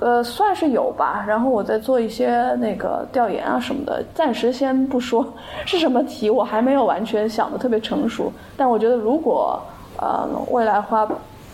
[0.00, 1.24] 呃，算是有吧。
[1.26, 5.26] 然后我在做一些那个调研啊什么的，暂时先不说
[5.64, 8.32] 是什么题，我还没有完全想的特别成熟。
[8.56, 9.60] 但我觉得如果
[9.98, 11.08] 呃未来花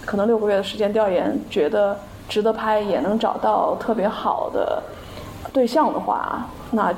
[0.04, 1.96] 可能六个月的时间调研，觉得
[2.28, 4.82] 值得拍，也能找到特别好的
[5.52, 6.92] 对象的话，那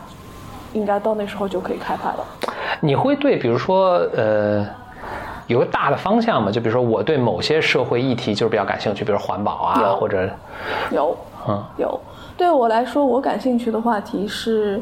[0.73, 2.25] 应该到那时候就可以开拍了。
[2.81, 4.67] 你会对比如说呃
[5.47, 6.51] 有个大的方向嘛？
[6.51, 10.29] 就比如说我对某些社会议题就是比较感兴趣，比如环保啊，或者
[10.91, 11.15] 有，
[11.49, 12.01] 嗯有。
[12.37, 14.81] 对我来说，我感兴趣的话题是，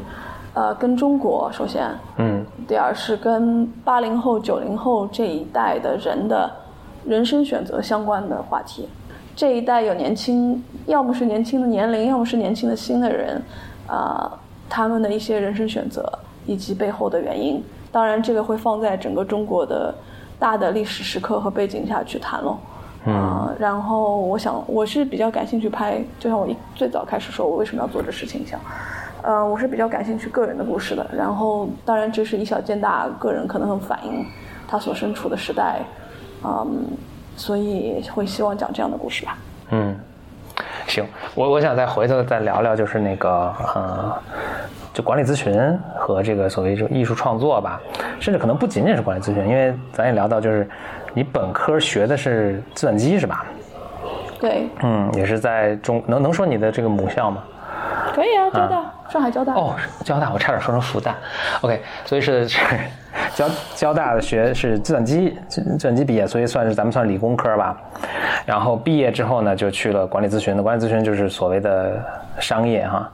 [0.53, 6.51] 呃，跟中国首先，嗯第二是跟八零后、九零后这一代的人的
[7.05, 8.87] 人生选择相关的话题。
[9.35, 13.41] 这一代有年轻，要么是年轻的年龄，要么是年轻的新的人，
[13.87, 14.31] 啊、
[14.69, 16.07] 他们的一些人生选择
[16.45, 17.63] 以及背后的原因。
[17.91, 19.93] 当然，这个会放在整个中国的
[20.39, 22.57] 大的历史时刻和背景下去谈喽。
[23.05, 28.59] 啊、然后我想，我是比较感兴趣拍，就像我一最早开始说，我为什么要做这事情一样。
[29.21, 31.05] 呃，我是比较感兴趣个人的故事的。
[31.13, 34.25] 然后，当然这是以小见大，个人可能很反映
[34.67, 35.79] 他所身处的时代，
[36.43, 36.85] 嗯，
[37.35, 39.37] 所以会希望讲这样的故事吧。
[39.71, 39.97] 嗯，
[40.87, 43.29] 行，我我想再回头再聊聊，就是那个
[43.75, 44.13] 呃，
[44.93, 47.81] 就管理咨询和这个所谓这种艺术创作吧，
[48.19, 50.69] 甚至可能不仅仅是管理咨询，因为咱也聊到，就是
[51.13, 53.45] 你本科学的是计算机是吧？
[54.39, 57.43] 对，嗯，也是在中能能说你的这个母校吗？
[58.13, 59.53] 可以啊，交大，上海交大。
[59.53, 61.13] 哦，交大，我差点说成复旦。
[61.61, 62.59] OK，所以是 是
[63.33, 67.75] 交交大的学是计算机计计算机毕业，所以算是咱们算理工科吧。
[68.45, 72.03] 然后毕业之后呢，就去了管理咨询的，管理咨询就是所谓的
[72.39, 73.09] 商业哈。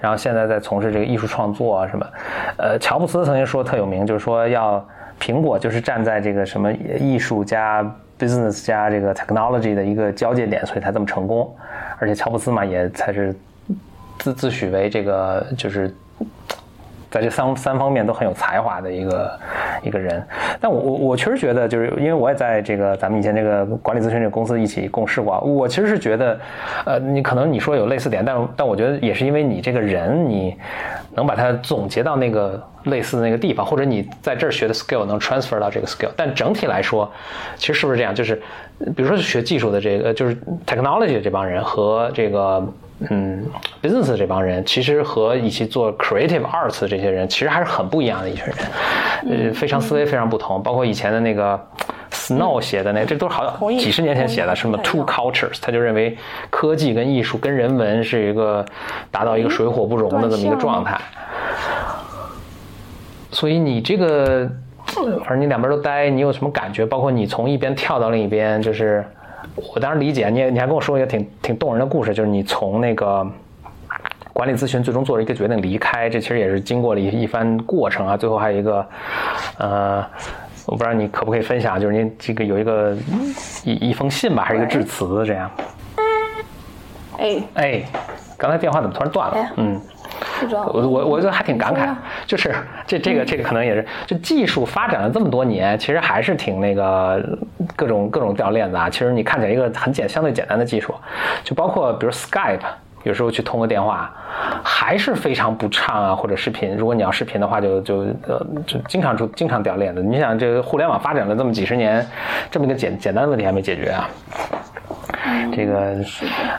[0.00, 2.06] 然后现在在从事这个艺术创作啊什么。
[2.58, 4.84] 呃，乔布斯曾经说特有名，就是说要
[5.20, 7.82] 苹果就是站在这个什么艺术加
[8.18, 11.54] business 加这个 technology 的一个交界点，所以才这么成功。
[11.98, 13.34] 而且乔布斯嘛，也才是
[14.18, 15.94] 自自诩为这个就是
[17.10, 19.38] 在这三三方面都很有才华的一个
[19.82, 20.24] 一个人。
[20.60, 26.38] 但我我我确实觉得，就是因为我也在这个咱们以前这个管理咨询这个公司一起共事过，我其实是觉得，
[26.86, 30.56] 呃，你可能你说有类似点，但但我觉得也是因为你这个人，你
[31.14, 36.10] 能把它总结到那个类似的那个地方，或者你在这儿学的 skill 能 transfer 到这个 skill。
[36.16, 37.10] 但整体来说，
[37.56, 38.14] 其实是不是这样？
[38.14, 38.36] 就是
[38.96, 42.66] 比如说学技术的这个，就是 technology 这帮人和这个。
[43.10, 43.44] 嗯
[43.82, 50.62] ，business 这帮人其实和一起做 creative arts 这些人其实还是很不一样的一群人，呃，非常思维非常不同。
[50.62, 51.60] 包括以前的那个
[52.12, 56.16] Snow 写的那，这都是好几十年前写的，什么 two cultures，他就认为
[56.50, 58.64] 科技跟艺术跟人文是一个
[59.10, 60.96] 达到一个水火不容的这么一个状态。
[63.32, 64.48] 所以你这个，
[65.24, 66.86] 反正你两边都待，你有什么感觉？
[66.86, 69.04] 包括你从一边跳到另一边，就是。
[69.54, 73.26] 我当然理解，你你还跟我说一个挺挺动人的故事，就是你从那个
[74.32, 78.16] 管理咨询最终做了一个决定离开，这其实也是经过了一一番过程啊。
[78.16, 78.86] 最后还有一个，
[79.58, 80.04] 呃，
[80.66, 82.96] 我不知道你可不可以分享，就是您这个有一个
[83.64, 85.50] 一一封信吧，还是一个致辞这样？
[87.18, 87.82] 哎哎，
[88.36, 89.52] 刚才电话怎么突然断了？
[89.56, 89.80] 嗯。
[90.72, 91.94] 我我我觉得还挺感慨，
[92.26, 92.54] 就是
[92.86, 97.22] 这这个这个可能也是，就技术发展了这么多年，其实还是挺那个
[97.76, 98.90] 各种各种掉链子啊。
[98.90, 100.94] 其实你看起来一个很简相对简单的技术，
[101.42, 102.60] 就包括比如 Skype，
[103.02, 104.12] 有时候去通个电话，
[104.62, 106.14] 还是非常不畅啊。
[106.14, 110.02] 或者视频，如果你要视频的话，就就呃就经常出经常掉链子。
[110.02, 112.06] 你想这个互联网发展了这么几十年，
[112.50, 114.08] 这么一个简简单的问题还没解决啊。
[115.52, 115.96] 这个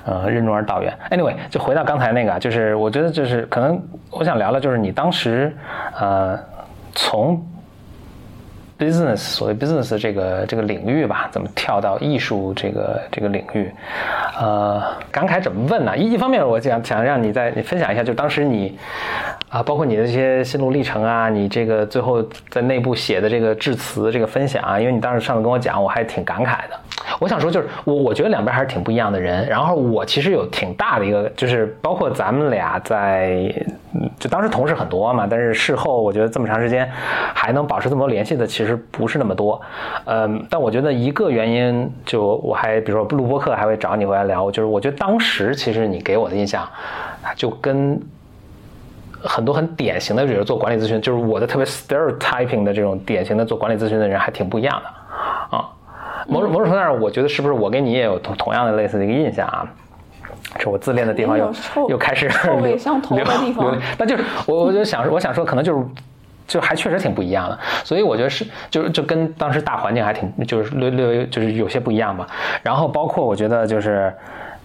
[0.06, 0.94] 呃，任重而道远。
[1.12, 5.56] Anyway，就回到刚才那个，就是我觉得就是可能我想聊聊，就是你当时
[6.00, 6.40] 呃
[6.94, 7.44] 从
[8.78, 13.72] business 所谓 business 这个这个领域吧，怎么跳到艺术这个这个领域？
[14.40, 15.98] 呃，感慨怎么问呢？
[15.98, 18.78] 一一方面，我想想让你再你分享一下，就当时你
[19.50, 26.80] 啊，包括你的这些心路历程啊，你这个最后在内部写的这个致辞这个分享啊，因为你当时上次跟我讲，我还挺感慨的。
[27.20, 29.48] 我想说，就是我我觉得两边还是挺不一样的人。
[29.48, 33.54] 然后我其实有挺大的一个，就是包括咱们俩在，
[34.20, 35.28] 就当时同事很多嘛。
[35.30, 36.90] 但是事后我觉得这么长时间
[37.34, 39.62] 还能保持这么多联系的，其实不是那么多。
[40.06, 46.66] 嗯，但我觉得一个原因，就我还比如说录播课还会找你回来聊，就是我觉得当时其实你给我的印象，
[47.36, 48.02] 就跟
[49.22, 55.68] 很多很典型的，比如做管理咨询，就是我的特别 stereotyping 的这种典型的做管理咨询的人还挺不一样的啊。
[56.28, 59.68] 某种某种程度上，我觉得是不是我跟你也有同同样的类似的一个印象啊？
[60.58, 61.52] 这我自恋的地方又
[61.90, 62.30] 又开始
[62.64, 63.78] 流相同的地方。
[63.98, 65.86] 那就是我我就想我想说，可能就是
[66.48, 67.60] 就还确实挺不一样的。
[67.84, 72.28] 所以我觉得是就是就跟当时大环境还挺就是略略就是有些不一样吧。
[72.64, 74.14] 然后包括我觉得就是。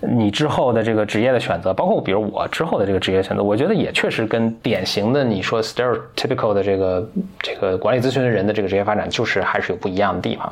[0.02, 10.46] 你之后的这个职业的选择，包括比如我之后的这个职业选择，我觉得也确实跟典型的你说 stereotypical 的这个这个管理咨询的人的这个职业发展，就是还是有不一样的地方，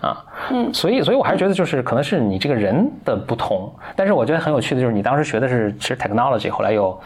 [0.00, 7.00] 啊，嗯，所以所以我还是觉得就是可能是你这个人的不同，但是我觉得很有趣的就是你当时学的是其实 technology，后来又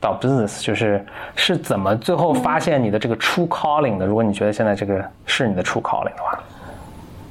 [0.00, 4.06] 到 business，就是是怎么最后发现你的这个 true calling 的？
[4.06, 6.38] 如果你觉得现在这个是你的 true calling 的话。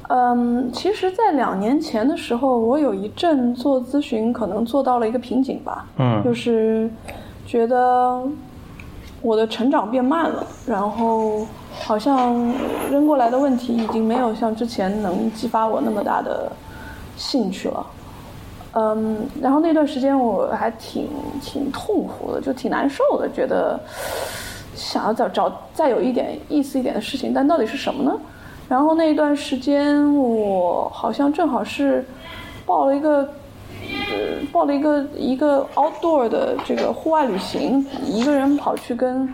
[0.08, 5.84] 嗯，其实，在两年前的时候，我有一阵做咨询，可能做到了一个瓶颈吧。
[5.98, 6.88] 嗯，就是
[7.48, 8.22] 觉得
[9.22, 11.48] 我的成长变慢了，然后
[11.80, 12.36] 好像
[12.92, 16.52] 扔过来的问题已经没有像之前能激发我那么大的
[17.18, 17.84] 兴趣了。
[18.78, 21.08] 嗯，然后那段时间我还挺
[21.42, 23.80] 挺痛苦的，就挺难受的，觉得
[24.76, 28.20] 想要找找再有一点意思一点的事情，但到底是什么呢？
[28.68, 32.04] 然后那一段时间，我好像正好是
[32.66, 33.20] 报了一个，
[34.12, 39.34] 呃，报了一个一个 outdoor 的这个户外旅行，一个人跑去跟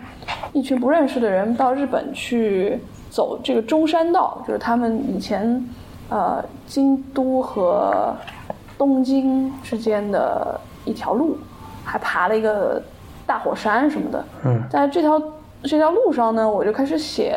[0.52, 2.78] 一群不认识的人到日本去
[3.10, 5.68] 走这个中山道，就是他们以前
[6.10, 8.14] 呃京都和
[8.82, 11.38] 东京之间的一条路，
[11.84, 12.82] 还爬了一个
[13.24, 14.24] 大火山什么的。
[14.44, 15.22] 嗯，在这条
[15.62, 17.36] 这条路上呢，我就开始写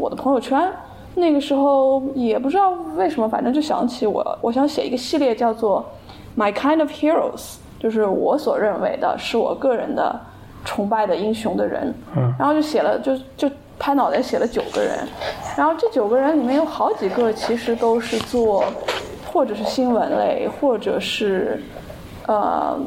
[0.00, 0.68] 我的朋友圈。
[1.14, 5.84] 那个时候也不知道为什么，反正就想起我，我想写一个系列叫做
[6.40, 7.36] 《My Kind of Heroes》，
[7.78, 10.20] 就是我所认为的是我个人的
[10.64, 11.94] 崇拜的英雄的人。
[12.16, 12.34] 嗯。
[12.36, 13.48] 然后就写了，就就
[13.78, 14.98] 拍脑袋写了九个人，
[15.56, 18.64] 然后这九个人里面有好几个其实都是做
[19.32, 21.62] 或者是新闻类，或者是
[22.26, 22.78] 呃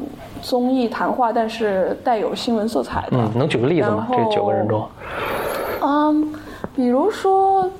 [0.42, 3.16] 综艺谈话，但是带有新闻色彩的。
[3.16, 4.06] 嗯，能举个例子吗？
[4.10, 4.86] 这九个人中？
[5.80, 6.32] 嗯，
[6.74, 7.70] 比如说。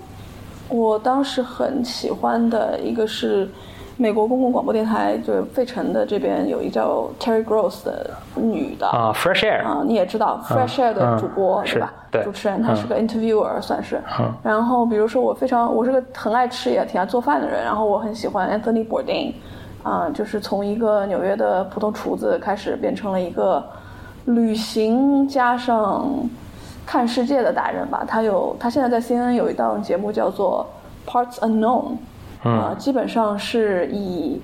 [0.71, 3.49] 我当时很喜欢的一个是
[3.97, 11.93] 美国公共广播电台，就是费城的这边有一叫 Terry Gross 的女的啊，Fresh Air 啊，你也知道 Fresh Air 的主播嗯对吧？
[12.11, 14.01] 对主持人，她是个 interviewer 算是。
[14.19, 19.33] 嗯然后比如说我非常，我是个很爱吃也挺爱做饭的人，然后我很喜欢 Anthony Bourdain，
[19.85, 23.65] 啊，就是从一个纽约的普通厨子开始变成了一个
[24.25, 26.05] 旅行加上
[26.85, 28.05] 看世界的达人吧。
[28.07, 30.67] 他有，他现在在 CNN 有一档节目叫做
[31.07, 31.93] Parts Unknown，
[32.45, 34.41] 啊、基本上是以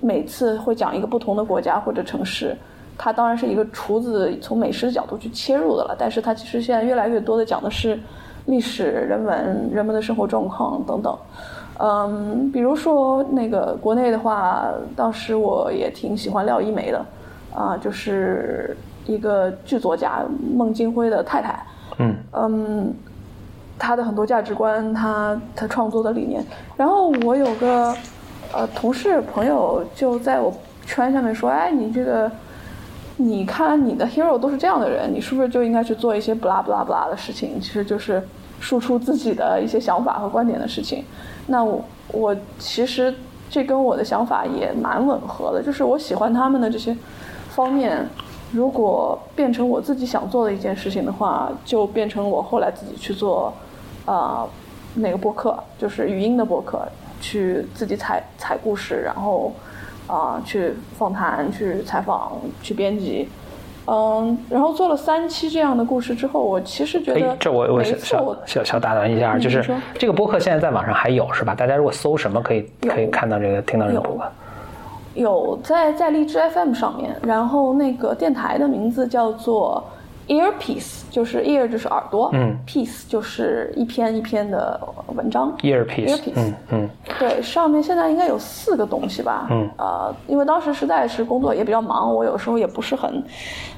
[0.00, 2.56] 每次会讲一个不同的国家或者城市。
[2.96, 7.98] 它当然是一个厨子从美食的角度去切入的了，但是它其实现在越来越多的讲的是
[8.46, 11.18] 历史、人文、人们的生活状况等等。
[11.78, 17.04] 嗯，比如说那个国内的话，当时我也挺喜欢廖一梅的，
[17.52, 20.22] 啊、就是一个剧作家
[20.54, 21.66] 孟京辉的太太。
[21.98, 22.94] 嗯嗯，
[23.78, 26.44] 他的很多价值观，他他创作的理念。
[26.76, 27.94] 然后我有个
[28.52, 30.52] 呃同事朋友就在我
[30.86, 32.30] 圈下面说，哎，你这个，
[33.16, 37.60] 你看你的 hero 都是这样的人，你是不是就应该去做一些不拉不拉不拉的事情？
[37.60, 38.22] 其实就是
[38.60, 41.04] 输出自己的一些想法和观点的事情。
[41.46, 43.14] 那我我其实
[43.50, 46.96] 这跟我的想法也蛮吻合的，就是我喜欢他们的这些
[47.50, 48.08] 方面。
[48.52, 53.52] 如果变成我自己想做的一件事情的话，就变成我后来自己去做，
[54.04, 54.46] 啊、
[54.94, 56.86] 哪个播客，就是语音的播客，
[57.20, 59.52] 去自己采采故事，然后
[60.06, 62.32] 啊、去访谈、去采访、
[62.62, 63.28] 去编辑，
[63.86, 69.64] 嗯，然后做了三期这样的故事之后，我其实觉得哎，这我我小小小小打断一下，就是
[69.98, 71.54] 这个播客现在在网上还有是吧？
[71.54, 74.30] 大家如果搜什么可以可以看到这个听到这个有播客。
[75.14, 79.82] 有在在荔枝 FM 上面，然后那个电台的名字叫做
[80.26, 84.80] Earpiece，就是 ear 就是耳朵，嗯，piece 就是一篇一篇的
[85.14, 89.46] 文章 Earpiece，Earpiece 嗯嗯对，上面现在应该有四个东西吧。
[89.50, 93.22] 嗯呃，因为当时实在是工作也比较忙，我有时候也不是很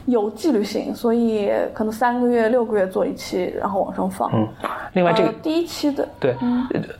[0.05, 4.31] 有纪律性，所以可能三个月、六个月做一期，然后往上放。
[4.33, 4.47] 嗯。
[4.93, 6.35] 另外这个呃、第一期的对，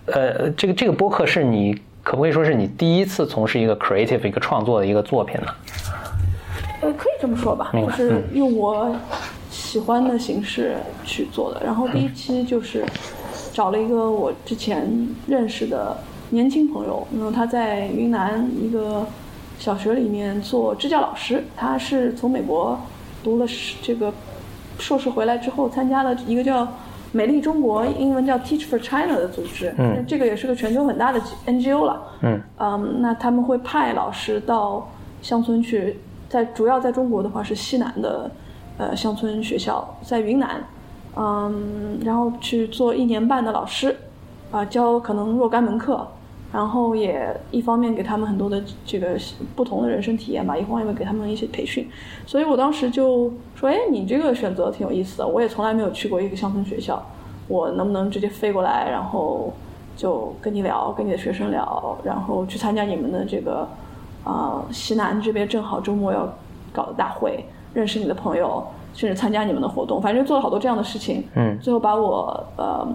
[0.07, 5.47] 呃，这个这个播客是你可不可以说是你第一次从事一个 creative 一个创作的一个作品呢？
[6.83, 8.95] 呃，可以这么说吧，就是用我
[9.77, 10.75] 喜欢的形式
[11.05, 11.63] 去做的。
[11.63, 12.83] 然后第一期就是
[13.53, 14.91] 找了一个我之前
[15.27, 15.95] 认识的
[16.31, 19.07] 年轻朋友，然后他在云南一个
[19.59, 22.79] 小学里面做支教老师，他是从美国
[23.23, 23.47] 读了
[23.83, 24.11] 这个
[24.79, 26.67] 硕士回来之后，参加了一个叫。
[27.13, 34.87] 美丽中国，英文叫 Teach for China 的组织，嗯这个也是个全球很大的 NGO 了，嗯嗯，那他们会派老师到
[35.23, 35.97] 乡村去，
[36.29, 38.31] 在主要在中国的话是西南的
[38.79, 40.65] 呃乡村学校，在云南，
[41.17, 43.97] 嗯，然后去做一年半的老师，
[44.51, 46.07] 啊、教可能若干门课，
[46.53, 49.17] 然后也一方面给他们很多的这个
[49.55, 51.89] 不同的人生体验吧，一方面给他们一些培训，
[52.27, 57.05] 所以我当时就说，哎，你这个选择挺有意思的，我也从来没有去过一个乡村学校，
[57.49, 59.53] 我能不能直接飞过来，然后
[59.97, 63.69] 就跟你聊，跟你的学生聊，然后去参加你们的这个
[64.25, 66.33] 啊、西南这边正好周末要
[66.73, 67.45] 搞的大会，
[67.77, 71.23] 认识你的朋友，甚至参加你们的活动，反正做了好多这样的事情。
[71.35, 72.89] 嗯最后把我呃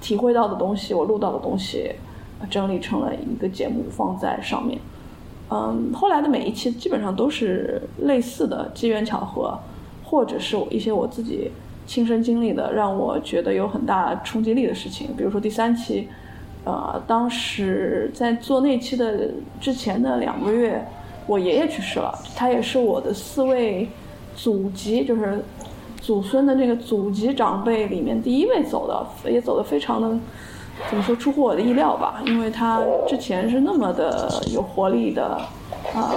[0.00, 1.92] 体会到的东西，我录到的东西，
[2.40, 4.80] 呃整理成了一个节目放在上面。
[5.50, 9.56] 嗯，后来的每一期基本上都是类似的机缘巧合，
[10.04, 11.52] 或者是我一些我自己
[11.86, 15.14] 亲身经历的，让我觉得有很大冲击力的事情。
[15.16, 16.08] 比如说第三期，
[16.64, 20.84] 呃，当时在做那期的之前的两个月，
[21.28, 23.88] 我爷爷去世了，他也是我的四位
[24.34, 25.44] 祖籍，就是
[26.00, 30.08] 祖孙的这个祖籍长辈里面第一位走的，也走的非常的
[30.88, 35.38] 怎么说出乎我的意料吧，因为他之前是那么的有活力的，
[35.94, 36.14] 啊、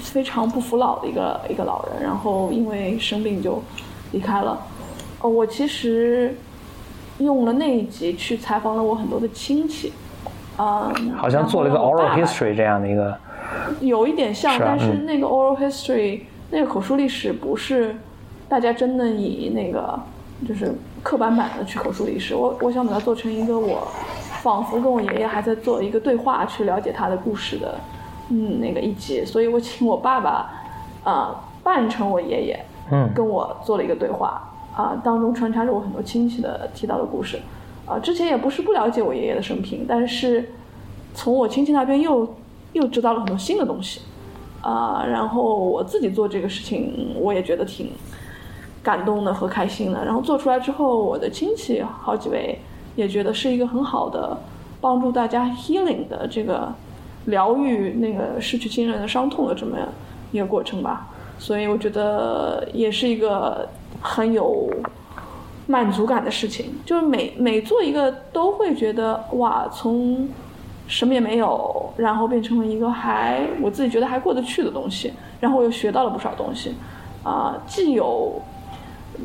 [0.00, 3.62] 非常不服老的一个一个老人，然后因为生病就
[4.12, 4.58] 离开了。
[5.20, 6.34] 哦，我其实
[7.18, 9.92] 用了那一集去采访了我很多的亲戚，
[10.56, 13.18] 啊、好像做了一个 oral history 这样的一个，
[13.80, 17.94] 有一点像，但是嗯那个 oral history 那个口述历史不是
[18.48, 19.98] 大家真的以那个
[20.46, 22.34] 就是刻板版的去口述历史。
[22.34, 23.86] 我我想把它做成一个我
[24.42, 27.74] 仿佛跟我爷爷还在做一个对话，去了解他的故事的
[28.30, 29.24] 嗯那个一集。
[29.24, 30.50] 所以我请我爸爸
[31.04, 34.42] 啊、扮成我爷爷，嗯跟我做了一个对话
[34.76, 37.40] 啊、当中穿插着我很多亲戚的提到的故事
[37.84, 40.52] 啊、之前也不是不了解我爷爷的生平，但是
[41.14, 42.36] 从我亲戚那边又
[42.72, 44.00] 又知道了很多新的东西
[44.60, 47.90] 啊、然后我自己做这个事情，我也觉得挺
[48.82, 50.04] 感动的和开心的。
[50.04, 52.58] 然后做出来之后，我的亲戚好几位
[52.96, 54.36] 也觉得是一个很好的
[54.80, 56.72] 帮助大家 healing 的这个
[57.26, 59.76] 疗愈那个失去亲人的伤痛的这么
[60.32, 61.06] 一个过程吧。
[61.38, 63.66] 所以我觉得也是一个
[64.02, 64.68] 很有
[65.68, 70.28] 满足感的事情，就是每每做一个都会觉得哇，从
[70.88, 76.74] 什么也没有，然后变成了一个还我自己觉得还过得去的东西，然后我又学到了不少东西，
[77.22, 78.40] 啊、既有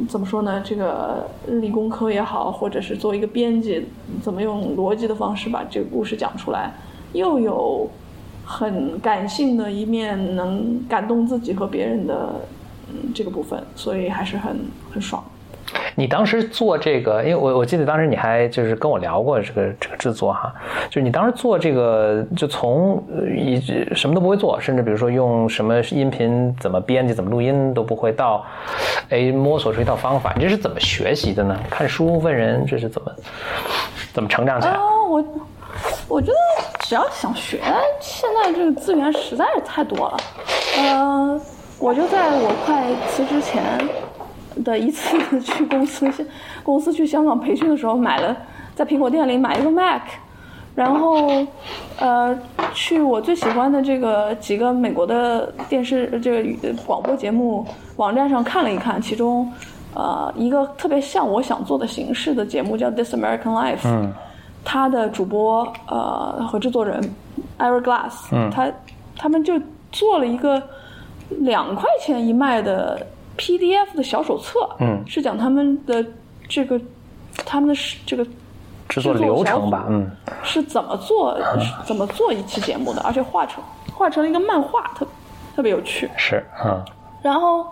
[0.09, 0.61] 怎么说呢？
[0.63, 3.87] 这个理工科也好，或者是作为一个编辑，
[4.21, 6.73] 怎么用逻辑的方式把这个故事讲出来，
[7.13, 7.89] 又有
[8.43, 12.41] 很感性的一面，能感动自己和别人的
[12.91, 14.59] 嗯这个部分，所以还是很
[14.91, 15.23] 很爽。
[15.95, 20.53] 你当时做这个，因为我我记得当时你还就是跟我聊过这个这个制作哈，
[20.89, 23.03] 就是你当时做这个，就从
[23.35, 23.61] 一
[23.95, 28.45] 什么都不会做，甚至比如说用什么音频怎么编辑、怎么录音都不会，到
[29.09, 31.57] 哎摸索出一套方法，你这是怎么学习的呢？
[31.69, 33.11] 看书、问人，这是怎么
[34.13, 34.73] 怎么成长起来？
[34.73, 35.25] 啊，我
[36.07, 36.37] 我觉得
[36.81, 37.59] 只要想学，
[37.99, 40.17] 现在这个资源实在是太多了。
[40.77, 41.41] 呃，
[41.79, 43.63] 我就在我快辞职前
[44.63, 46.09] 的一次 去公司
[46.63, 48.35] 公司去香港培训的时候，买了
[48.75, 50.01] 在苹果店里买一个 Mac，
[50.75, 51.27] 然后
[51.99, 52.37] 呃
[52.73, 59.51] 去我最喜欢的这个几个美国的电视这个广播节目网站上看了一看，其中
[59.93, 64.13] 呃一个特别像我想做的形式的节目叫 This American Life，嗯。
[64.65, 66.97] 他的主播呃和制作人
[67.59, 68.71] Ira Glass，嗯他
[69.17, 69.59] 他们就
[69.91, 70.63] 做了一个
[71.29, 73.05] 两块钱一卖的
[73.37, 76.05] PDF 的小手册，嗯是讲他们的
[76.47, 76.79] 这个
[77.45, 77.75] 他们的
[78.05, 78.25] 这个
[78.89, 80.09] 制作流程吧，嗯
[80.43, 81.37] 是怎么做
[81.85, 83.63] 怎么做一期节目的，而且画成
[83.93, 85.07] 画成了一个漫画，特
[85.55, 86.09] 特别有趣。
[86.17, 86.83] 是嗯
[87.21, 87.65] 然后，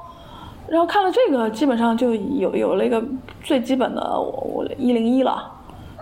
[0.68, 3.03] 然后看了这个，基本上就有有了一个
[3.43, 5.51] 最基本的我我一零一了。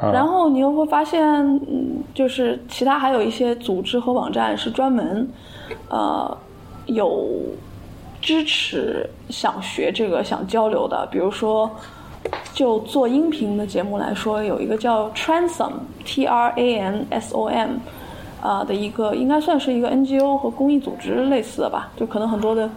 [0.01, 1.21] 嗯然后你又会发现，
[1.67, 5.29] 嗯，就是其他还有一些组织和网站是专门，
[5.89, 6.37] 呃，
[6.85, 7.27] 有
[8.21, 11.07] 支持想学这个、想交流的。
[11.11, 11.69] 比如说，
[12.53, 17.77] 就做音频的节目来说，有一个叫 Transom（T R A N S O M）
[18.41, 22.69] 啊、的一个，应该算是一个 NGO 和公益组织类似的吧，就可能很多的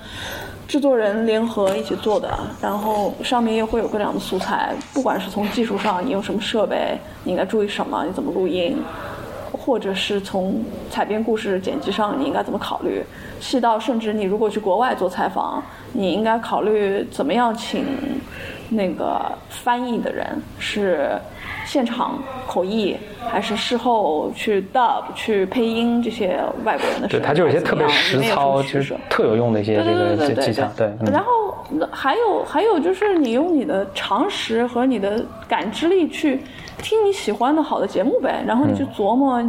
[0.66, 8.76] 制作人联合一起做的，然后上面也会有各种的素材，不管是从技术上你用什么设备，你应该注意什么，你怎么录音，
[9.52, 13.02] 或者是从采编故事剪辑上你应该怎么考虑，
[13.42, 15.60] 细到甚至你如果去国外做采访，
[15.92, 17.84] 你应该考虑怎么样请
[18.70, 19.20] 那个
[19.50, 20.24] 翻译的人
[20.60, 21.10] 是
[21.66, 22.96] 现场口译，
[23.28, 31.30] 还是事后去 dub 去配音这些外国人的声对，他，就是一些特别实操，取舍就是特有用的一些对这个对对对对技技巧，对，嗯然后
[31.90, 36.40] 还有还有就是你用你的常识和你的感知力去
[36.78, 39.42] 听你喜欢的好的节目呗，然后你去琢磨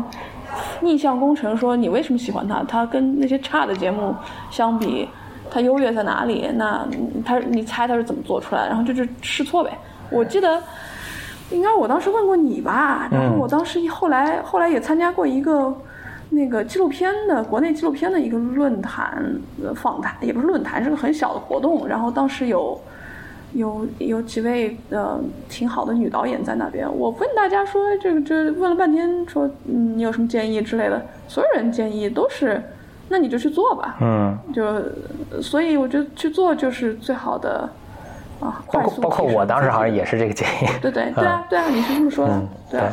[0.82, 2.64] 逆向工程，说你为什么喜欢他？
[2.64, 4.16] 他跟那些差的节目
[4.50, 5.08] 相比，
[5.50, 6.50] 他优越在哪里？
[6.56, 6.88] 那
[7.26, 8.70] 他你猜他是怎么做出来的？
[8.70, 9.72] 然后就是试错呗。
[10.10, 10.62] 我记得。
[11.52, 15.72] 应该我当时问过你吧，然后我当时后来后来也参加过一个
[16.30, 19.24] 那个纪录片的国内纪录片的一个论坛
[19.62, 21.86] 呃访谈，也不是论坛，是个很小的活动。
[21.88, 22.80] 然后当时有
[23.54, 32.62] 有有几位呃挺好的女导演在那边，我问大家说这个这问了半天说嗯你有什么建议之类的，所有人建议都是
[33.10, 37.70] 那你就去做吧，嗯，就所以我觉得去做就是最好的
[38.40, 42.92] 啊，包括快速包括我当时好像也是这个建议，对对对啊对啊，你是这么说的嗯，对啊，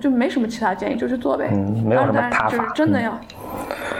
[0.00, 1.48] 就没什么其他建议，就去做呗。
[1.52, 3.18] 嗯没有什么就是真的要，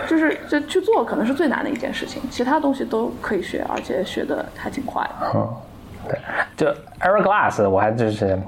[0.08, 5.08] 就是这去做可能是最难的一件事情，其他东西都可以学，而且学的还挺快。
[5.34, 5.48] 嗯，
[6.08, 6.18] 对，
[6.56, 6.66] 就
[7.00, 8.38] Air Glass，我还就是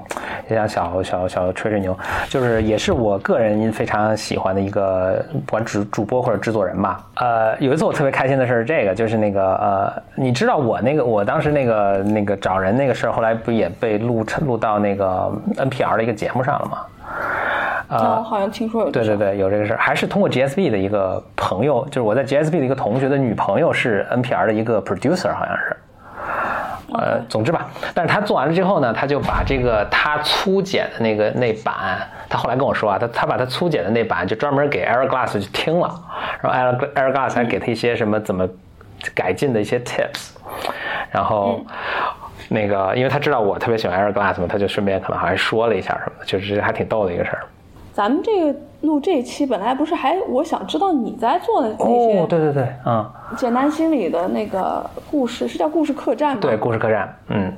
[0.49, 1.97] 也想小小小吹吹牛，
[2.29, 7.03] 就是也是我个人非常喜欢的一个，不管主主播或者制作人吧。
[7.15, 16.85] 呃，有一次我特别开心的事是这个，就是那个呃，你知道我那个我当时那个那个找人那个事儿，后来不也被录录到那个 NPR 的一个节目上了吗？
[17.89, 25.77] 那我好像听说有对对对，有这个事儿，还是通过 GSB 的一个朋友，就是我在 GSB 的一个同学的女朋友是 NPR 的一个 producer，好像是。
[26.93, 35.93] 呃，总之吧，但是他做完了之后呢，他就把这个他粗剪的那个那版，他后来跟我说啊，他他把他粗剪的那版就专门给 Air Glass 去听了，
[36.41, 38.47] 然后 Air Air Glass 还给他一些什么怎么
[39.13, 40.31] 改进的一些 tips，
[41.11, 41.61] 然后。
[42.49, 47.43] 那个，因为他知道我特别喜欢 Air Glass 嘛，他就顺便可能还说了一下什么的，就是还挺逗的一个事儿。
[47.97, 53.03] 咱们这个录这一期本来不是还我想知道你在做的那些哦，对对对，嗯，
[53.35, 56.39] 简单心理的那个故事，是叫故事客栈吗？
[56.39, 57.51] 对，故事客栈，嗯，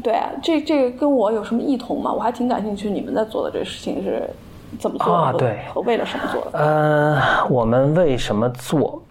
[0.00, 2.12] 对啊，这这个跟我有什么异同吗？
[2.12, 4.22] 我还挺感兴趣，你们在做的这个事情是
[4.78, 6.60] 怎么做的啊对和为了什么做的？
[6.60, 7.20] 呃，
[7.50, 9.02] 我们为什么做？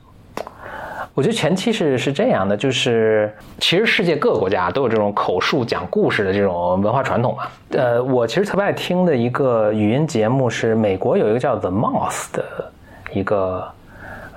[1.13, 7.43] 我觉得前期是是这样的，就是其实世界各个国家都有这种口述讲故事的这种文化传统嘛。
[7.71, 12.71] 呃，我其实特别爱听的一个语音节目是美国有一个叫 The Mouse 的
[13.13, 13.67] 一个。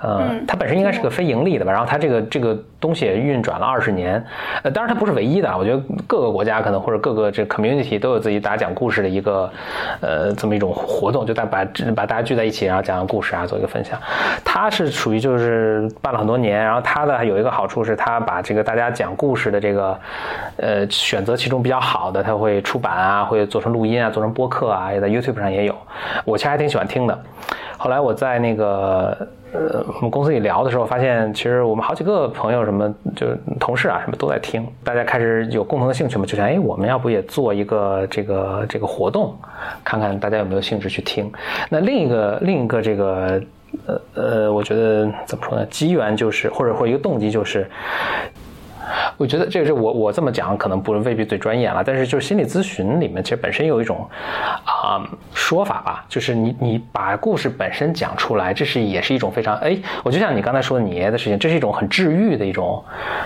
[0.05, 4.23] 呃，它本身应该是个非盈利的吧，然后它这个这个东西也运转了二十年，
[4.63, 9.51] 呃，当然它不是唯一的啊，我觉得各个国家可能或者各个这 community 都有自己大家讲故事的一个
[10.03, 11.65] 呃这么一种活动，就大把
[11.97, 13.99] 把大家聚在一起，然后讲讲故事啊，做一个分享。
[14.45, 19.99] 它是属于就是办了很多年，然后它的有一个好处是，它把这个大家讲故事的这个
[20.59, 25.75] 呃选择其中比较好的，它会出版啊，会做成录音啊，做成播客啊，也在 YouTube 上也有，
[26.27, 27.19] 我其实还挺喜欢听的。
[27.79, 29.17] 后来我在那个。
[29.55, 33.29] 呃，我们公司里聊的时候，发现其实我们好几个朋友，什么就
[33.61, 34.67] 同事啊，什么都在听。
[34.83, 39.35] 大家开始有共同的兴趣嘛，就想，哎，我们要不也做一个这个这个活动，
[39.85, 41.33] 看看大家有没有兴致去听。
[41.71, 43.41] 那另一个另一个这个
[43.87, 45.65] 呃呃，我觉得怎么说呢？
[45.67, 47.65] 机缘就是，或者或一个动机就是。
[49.17, 54.09] 我觉得这个是我我这么讲可能不未必最专业了，但是就是心理咨询里面其实本身有一种
[54.65, 62.85] 啊说法吧，就是你你把故事本身讲出来，这是也是一种非常哎，我就像你刚才说的你爷爷的事情，这是一种很治愈的一种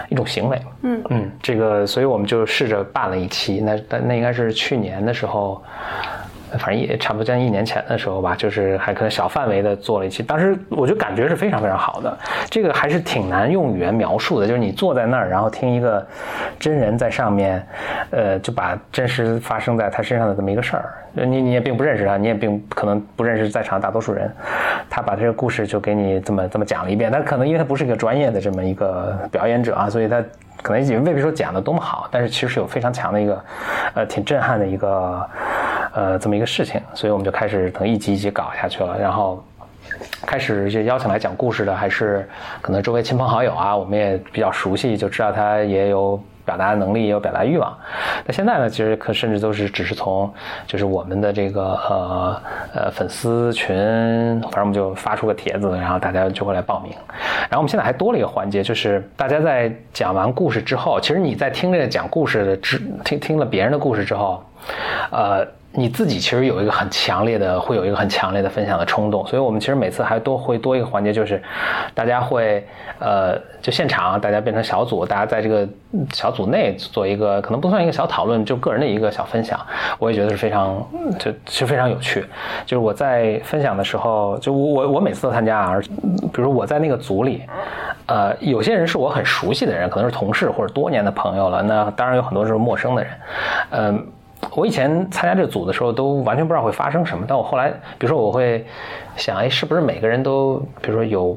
[0.08, 0.60] 一种行为。
[0.82, 5.62] 嗯嗯，这个所以我们就试着办了一期，那那那应该是去年的时候。
[6.58, 12.16] 反正也差不多将近一年前的时候吧，就是还可能小范围的做了一期，当时我就感觉是非常非常好的。
[12.48, 16.06] 这个还是挺难用语言描述的，就是你坐在那儿，然后听一个
[16.58, 17.66] 真人在上面，
[18.10, 24.32] 呃，就把真实发生在他身上的这么一个事儿，你你也并不认识他，你也并可能不认识在场大多数人，
[24.88, 27.10] 他把这个故事就给你这么这么讲了一遍。
[27.10, 30.22] 他可能因为他不是一个专业的这么一个表演者啊，所以他
[30.62, 33.44] 可能也未必说讲的多么好，但是其实是有非常强的一个，
[33.94, 35.28] 呃，挺震撼的一个。
[35.92, 38.98] 呃，这么一个事情，所以我们就开始等一集一集搞下去了。
[38.98, 39.44] 然后
[40.26, 42.28] 开始就邀请来讲故事的，还是
[42.60, 47.76] 可能周围亲朋好友啊，我们也比较熟悉，就知道他也有表达能力，也有表达欲望。
[48.24, 50.32] 那现在呢，其实可甚至都是只是从
[50.66, 52.42] 就是我们的这个呃
[52.74, 53.74] 呃粉丝群，
[54.42, 56.92] 反正我们就发出个帖子，然后大家就会来报名。
[57.48, 64.44] 然后我们现在还多了一个环节，就是大家在讲完故事之后，其实你在听这个讲故事的之听听了别人的故事之后，
[65.10, 65.46] 呃。
[65.72, 71.40] 你自己其实有一个很强烈的，会有一个很强烈的分享的冲动，所以我们其实每次还多会多一个环节，就是
[71.94, 72.66] 大家会
[72.98, 75.68] 呃，就现场大家变成小组，大家在这个
[76.12, 79.60] 小组内做一个可能不算一个小讨论，就个人的一个小分享，
[79.98, 80.84] 我也觉得是非常
[81.18, 82.24] 就其实非常有趣。
[82.64, 85.78] 就是我在分享的时候，就我我我每次都参加啊，
[86.32, 87.42] 比如我在那个组里，
[88.06, 93.12] 呃，有些人是我很熟悉的人，可能是同事或者多年的朋友了，那当然有很多是陌生的人，
[93.72, 94.06] 嗯。
[94.54, 97.24] 我以前参加这个组的时候，都完全不知道会发生什么。
[97.28, 98.64] 但我后来，比如说，我会
[99.16, 101.36] 想，哎，是不是每个人都，比如说有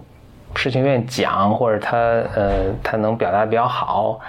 [0.56, 1.98] 事情愿意讲，或者他
[2.36, 2.52] 呃，
[2.84, 4.20] 他能表达比较好，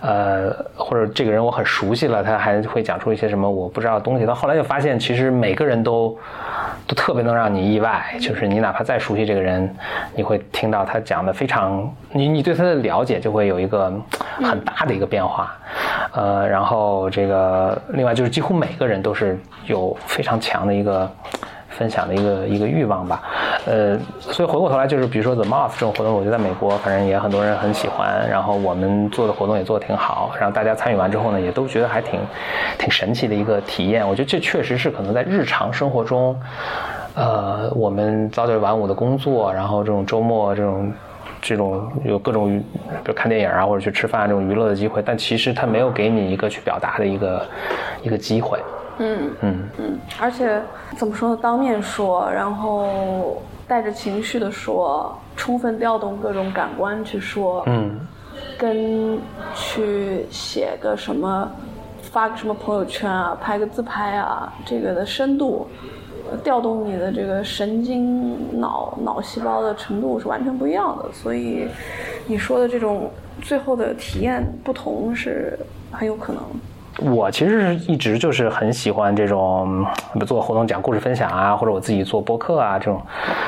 [0.00, 4.26] 呃，或者这个人我很熟悉了，他还会讲出一些什么我不知道的东西。
[4.26, 6.16] 到后来就发现，其实每个人都
[6.86, 8.04] 都特别能让你意外。
[8.20, 9.74] 就是你哪怕再熟悉这个人，
[10.14, 13.92] 你会听到他讲的非常，你你对他的了解就会有一个
[14.42, 15.56] 很大的一个变化。
[16.12, 21.10] 呃，然后这个另外就是几乎每个人都是有非常强的一个
[21.68, 23.22] 分享的一个一个欲望吧，
[23.66, 32.20] 呃，所以回过头来就是比如说 The Moth 这种活动，我觉得在美国反正也很多人很喜欢，然后我们做的活动也做的挺好，然后大家参与完之后呢，也都觉得还挺
[32.78, 34.08] 挺神奇的一个体验。
[34.08, 36.34] 我觉得这确实是可能在日常生活中，
[37.14, 40.92] 呃，我们早九晚五的工作，然后这种周末这种。
[41.42, 42.62] 这种有各种，
[43.02, 47.46] 比如看电影啊，或者去吃饭这种娱乐的机会，但其实他没有给你一个去表达的一个
[48.02, 48.58] 一个机会。
[48.98, 50.60] 嗯嗯嗯，而且
[50.98, 51.38] 怎么说呢？
[51.40, 53.40] 当面说，然后
[53.70, 57.62] 带着情绪的说，充分调动各种感官去说。
[57.68, 58.00] 嗯，
[58.58, 59.16] 跟
[59.54, 61.48] 去写个什么，
[62.02, 65.68] 发个什么朋友圈啊，拍个自拍啊，这个的深度。
[66.42, 71.68] 调动你的这个神经脑脑细胞的程度是完全不一样的，所以
[72.26, 73.08] 你说的这种
[73.40, 75.56] 最后的体验不同是
[75.92, 76.42] 很有可能。
[76.98, 79.86] 我其实是一直就是很喜欢这种
[80.26, 83.02] 做活动讲故事分享啊，或者我自己做播客啊这种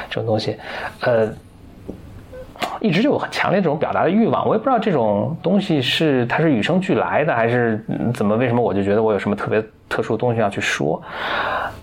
[0.08, 0.56] 这种东西，
[1.00, 1.28] 呃。
[2.80, 8.36] 一直就有很强烈这种表达的欲望，我也不知道这种东西是它是与生俱来的，还是怎么？
[8.36, 11.00] 为什么我就觉得我有什么特别特殊的东西要去说？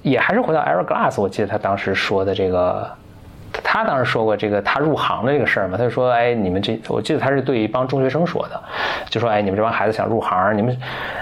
[0.02, 2.90] 也还是回到 Eric Glass，我记得他当时说的这个，
[3.64, 8.62] 他当时说过这个他入行的这个事儿嘛，他就说：“哎，你们这，我记得他是对一帮中学生说的，
[9.10, 10.78] 就说：哎，你们这帮孩子想入行，你们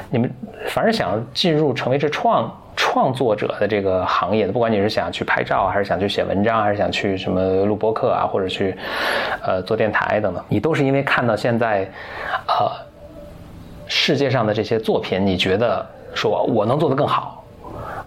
[0.09, 0.31] 你们
[0.67, 8.77] 凡是想进入成为这创。”创作者的这个行业的，不管你是想去拍照，还是想去写文章，还是想去什么录播课啊，或者去
[9.41, 11.89] 呃做电台等等，你都是因为看到现在
[12.47, 12.71] 呃
[13.87, 15.83] 世界上的这些作品，你觉得
[16.13, 17.36] 说我能做得更好。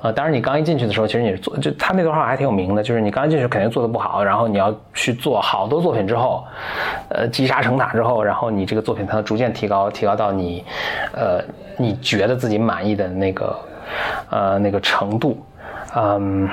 [0.02, 6.44] 呃，当然，你刚一进去的时候，其实你是做，就他那段话还挺有名的，就是你刚一进去肯定做的不好，然后你要去做好多作品之后，
[7.10, 10.64] 呃，积沙成塔之后，然后你这个作品才能逐渐提高，提高到你，
[11.12, 11.42] 呃，
[11.76, 13.58] 你觉得自己满意的那个，
[14.30, 15.38] 呃，那个程度，
[15.94, 16.48] 嗯，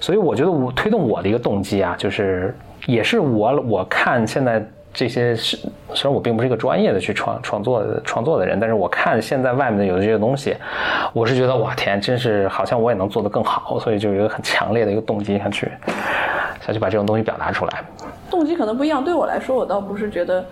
[0.00, 2.56] 所以我觉得我推动我的一个动机啊，就是
[2.86, 4.64] 也是我我看现在。
[4.92, 5.56] 这些是
[5.94, 10.56] 虽然我并不是一个专业的去创创作创作的人，但是我看现在外面的有的这些东西，
[11.12, 15.70] 我是觉得哇天，真是好像我也能做得更好，所以就有一个很强烈的一个动机想去
[16.60, 17.84] 想去把这种东西表达出来。
[18.28, 20.44] 动机可能不一样，对我来说，我倒不是觉得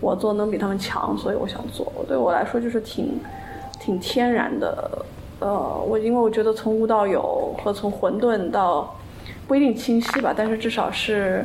[0.00, 1.90] 我做能比他们强，所以我想做。
[2.06, 3.18] 对我来说，就是挺
[3.80, 4.90] 挺天然的。
[5.40, 8.92] 呃，我因为我觉得从无到有和从混沌到
[9.46, 11.44] 不一定清晰吧，但是至少是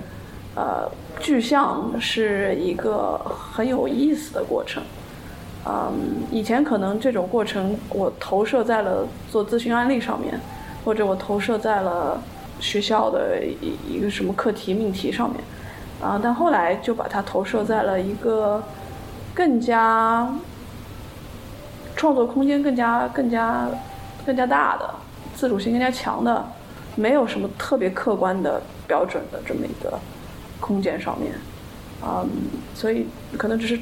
[0.56, 0.92] 呃。
[1.20, 4.84] 具象是一个很有意思的过程，
[5.66, 5.94] 嗯，
[6.32, 10.38] 以前可能这种过程我投射在了做咨询案例上面，
[10.84, 12.22] 或者我投射在了
[12.60, 15.40] 学校的一一个什么课题命题上面，
[16.02, 18.62] 啊，但后来就把它投射在了一个
[19.34, 20.28] 更加
[21.96, 23.66] 创作空间更加更加
[24.26, 24.90] 更加大的
[25.34, 26.46] 自主性更加强的，
[26.96, 29.98] 没有什么特别客观的标准的这么一个。
[30.64, 31.34] 空间上面，
[32.02, 32.30] 嗯，
[32.74, 33.06] 所以
[33.38, 33.78] 可能只是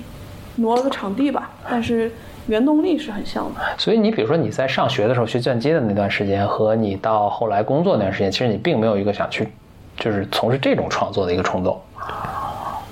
[0.55, 2.11] 挪了个场地吧，但是
[2.47, 3.61] 原动力是很像的。
[3.77, 9.47] 所以你比如说你在上学的时候学计算机的那段时间，和你到后来工作那段时间，其实你并没有一个想去
[9.95, 11.79] 就是从事这种创作的一个冲动。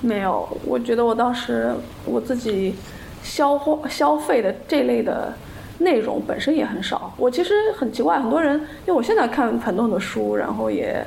[0.00, 1.74] 没有，我觉得我当时
[2.04, 2.76] 我自己
[3.24, 5.32] 消化消费的这类的
[5.78, 7.12] 内容本身也很少。
[7.16, 11.04] 我其实很奇怪，很多人因为我现在看很多很多书，然后也。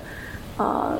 [0.57, 0.97] 啊，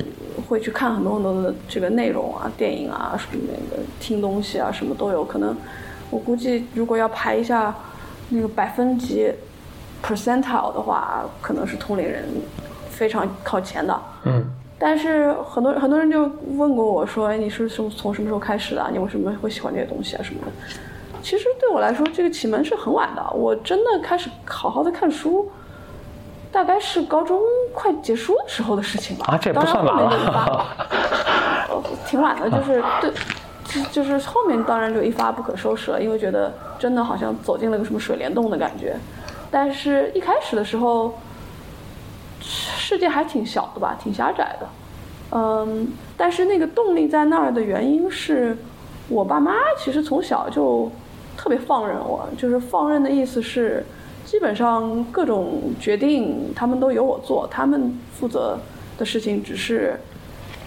[0.48, 5.56] 会去看很多很多的这个内容啊，电影啊，什么那个听东西啊，什么都有可能。
[6.10, 7.74] 我估计如果要排一下
[8.30, 9.32] 那个百分级
[10.04, 12.26] percentile 的话，可能是同龄人
[12.90, 14.02] 非常靠前的。
[14.26, 14.44] 嗯。
[14.80, 18.90] 但是很多很多人就问过我说：“哎，你是从从什么时候开始的？
[18.92, 20.24] 你为什么会喜欢这些东西啊？
[20.24, 20.52] 什么的？”
[21.24, 23.24] 其实对我来说，这个启蒙是很晚的。
[23.32, 25.50] 我真的开始好好的看书。
[26.54, 27.42] 大概是高中
[27.74, 29.26] 快结束的时候的事情吧。
[29.28, 30.66] 啊，这不算晚了。
[32.06, 33.12] 挺晚的，就是对，
[33.92, 38.96] 就是后面当然就一发不可收拾了，因为觉得真的好像走进了个什么水帘洞的感觉。
[39.50, 41.18] 但是一开始的时候，
[42.40, 44.68] 世界还挺小的吧，挺狭窄的。
[45.32, 48.56] 嗯，但是那个动力在那儿的原因是，
[49.10, 50.92] 我爸妈其实从小就
[51.36, 53.84] 特别放任我，就是放任的意思是。
[54.34, 58.58] 基本上各种决定他们都由我做，他们负责
[58.98, 59.96] 的事情只是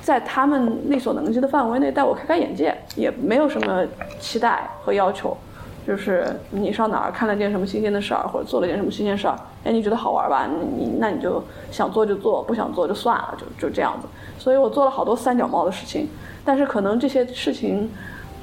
[0.01, 3.85] 在他们力所能及的范围内带我开开眼界，也没有什么
[4.21, 5.37] 期待和要求。
[5.85, 10.49] 就是你上哪儿看了件什么新鲜的事儿，或者做了件什么新鲜事儿，哎，你觉得好玩吧？
[10.79, 11.43] 你那你就
[11.73, 14.07] 想做就做，不想做就算了，就就这样子。
[14.39, 16.09] 所以我做了好多三脚猫的事情，
[16.45, 17.91] 但是可能这些事情，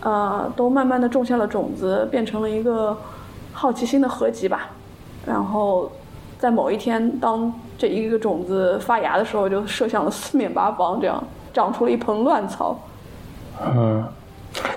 [0.01, 2.97] 呃，都慢慢的种下了种子，变成了一个
[3.53, 4.71] 好奇心的合集吧。
[5.25, 5.89] 然后，
[6.37, 12.77] 在某一天，当这一个种子发芽的时候，就射向了四面八方，这样长出了一盆乱草。
[13.65, 14.03] 嗯，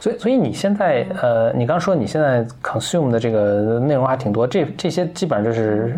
[0.00, 5.96] 所以，所以你现在，呃，你刚说你现在 consume 的这个内容还挺多，这这些基本上就是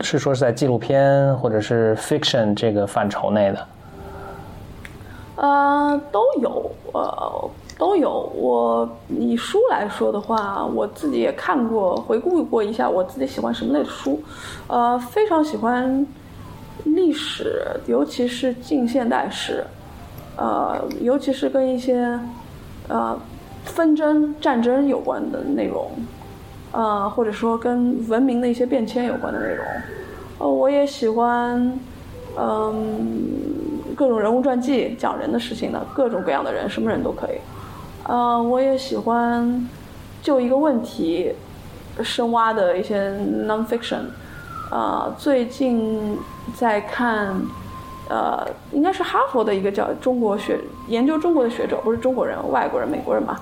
[0.00, 3.66] 是说是在纪录片或者是 fiction 这个范畴内的。
[5.36, 7.50] 呃，都有，呃。
[7.80, 8.30] 都有。
[8.36, 14.22] 我以书来说的话，我自己也看过，回顾过一下我自己喜欢什么类的书。
[14.66, 16.06] 呃，非常喜欢
[16.84, 19.64] 历史，尤其是近现代史。
[20.36, 22.18] 呃，尤其是跟一些
[22.88, 23.18] 呃
[23.64, 25.90] 纷争、战争有关的内容，
[26.72, 29.64] 呃，或者说跟文明的一些变迁有关的内容。
[30.38, 31.78] 呃，我也喜欢
[32.38, 33.00] 嗯
[33.96, 37.38] 各种人物传记，讲人的事情的，各种各样的人，什么人都可以。
[38.10, 39.68] 呃，我也喜欢
[40.20, 41.32] 就一个问题
[42.02, 43.08] 深挖的一些
[43.46, 44.00] nonfiction。
[44.72, 46.18] 呃，最近
[46.56, 47.40] 在看，
[48.08, 50.58] 呃，应该是哈佛的一个叫中国学
[50.88, 53.40] 研究中国的学者，不是中国人，外国人，美国人吧？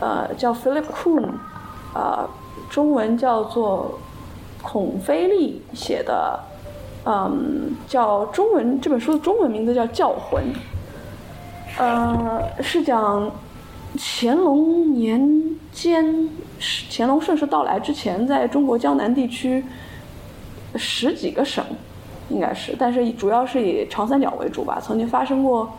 [0.00, 1.28] 呃，叫 Philip Kuhn，
[1.92, 2.26] 呃，
[2.70, 3.98] 中文叫做
[4.62, 6.40] 孔飞利写的，
[7.04, 10.42] 嗯，叫中文这本书的中文名字叫《教魂》，
[11.78, 13.30] 呃，是讲。
[13.98, 16.28] 乾隆年间，
[16.90, 19.64] 乾隆盛世到来之前，在中国江南地区
[20.74, 21.64] 十几个省，
[22.28, 24.78] 应该是，但是主要是以长三角为主吧。
[24.80, 25.70] 曾经发生过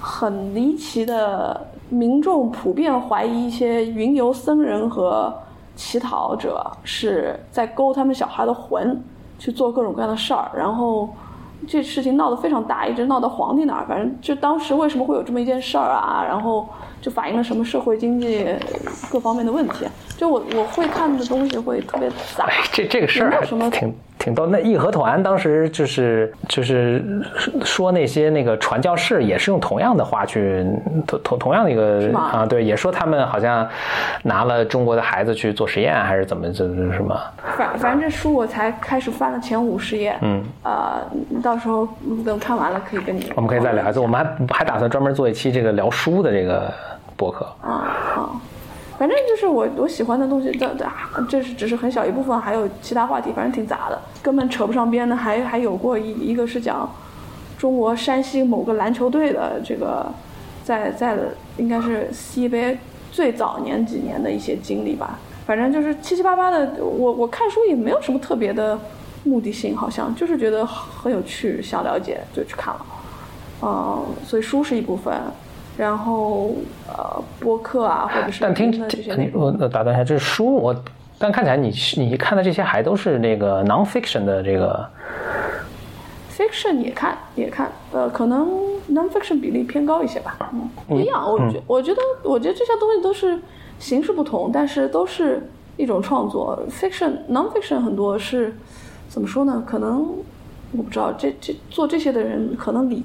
[0.00, 5.32] 很离奇的，民众普遍怀疑一些云游僧人和
[5.76, 9.02] 乞讨者是在勾他们小孩的魂，
[9.38, 11.08] 去做各种各样的事儿，然后
[11.66, 13.86] 这事情闹得非常大，一直闹到皇帝那儿。
[13.88, 16.24] 反正就当时为什么会有这么一件事儿啊？
[16.26, 16.68] 然后
[17.04, 18.46] 就反映了什么社会经济
[19.10, 19.84] 各方面的问题。
[20.16, 22.46] 就我我会看的东西会特别杂。
[22.46, 24.46] 哎，这这个事儿还挺挺逗。
[24.46, 27.04] 那义和团当时就是就是
[27.62, 30.64] 说那些那个传教士也是用同样的话去
[31.06, 33.68] 同同同样的一个啊，对，也说他们好像
[34.22, 37.20] 拿了中国的孩子去做实验，还是怎么这是什么？
[37.58, 41.02] 反反正这书我才开始翻了前五十页，嗯，呃，
[41.42, 41.86] 到时候
[42.24, 43.32] 等看完了可以跟你。
[43.34, 43.98] 我们可以再聊一次。
[43.98, 46.72] 我们还还打算专门做一期这个聊书的这个
[47.16, 47.44] 博客。
[47.62, 48.40] 啊好。
[48.96, 50.86] 反正就是我我喜欢的东西，这这
[51.28, 55.16] 这是只是很小一部分，还有其他话题，反正挺杂的，根本扯不上边的。
[55.16, 56.88] 还还有过一一个是讲
[57.58, 60.06] 中国山西某个篮球队的这个
[60.62, 62.78] 在在的应该是西北
[63.10, 65.18] 最早年几年的一些经历吧。
[65.44, 68.78] 反正就是七七八八的，我我看书也没有什么特别的
[69.24, 72.86] 目的性，好像就是觉得很有趣，想了解就去看了。
[73.60, 75.12] 嗯，所以书是一部分。
[75.76, 76.54] 然后
[76.86, 78.70] 呃，播客啊，或者是但听
[79.32, 80.74] 我打断一下，这是书我，
[81.18, 84.88] 但看起来你你看的这些还都是那个 non-fiction 的这个
[86.30, 88.48] ，fiction 也看也看，呃，可能
[88.88, 93.36] non-fiction 比例偏高一些吧，嗯，不一样，我觉我觉得我觉得这些东西都是
[93.80, 95.42] 形式不同，但是都是
[95.76, 98.54] 一种创作，fiction non-fiction 很多是
[99.08, 99.60] 怎么说呢？
[99.66, 100.06] 可能
[100.70, 103.02] 我不知道，这这做这些的人可能理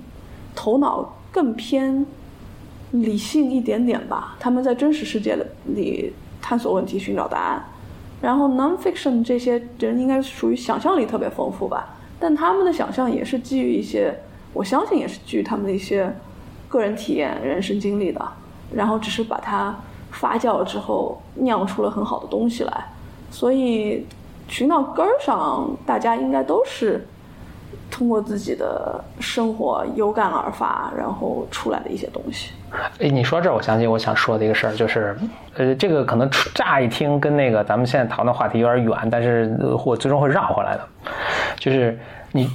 [0.56, 2.06] 头脑更偏。
[2.92, 6.12] 理性一点点吧，他们在真实世界里
[6.42, 7.64] 探索问题、寻找答案。
[8.22, 14.14] 然后 nonfiction 这些人应该属于想象力特别丰富吧，但他们的想象也是基于一些，
[14.54, 16.14] 我相信也是基于他们的一些
[16.68, 18.22] 个人体验、人生经历的。
[18.74, 19.76] 然后只是把它
[20.12, 22.86] 发酵了之后，酿出了很好的东西来。
[23.32, 24.06] 所以
[24.48, 27.08] 寻到根儿上，大家应该都是。
[27.90, 32.52] 通过自己的生活有感而发，然后出来的一些东西。
[33.00, 35.18] 哎，你说这，我想起我想说的一个事儿，就是，
[35.58, 40.88] 呃，这个可能乍一听跟那个咱们现在讨论话题有点远，但是我最终会绕回来的。
[41.58, 41.98] 就是
[42.32, 42.50] 你，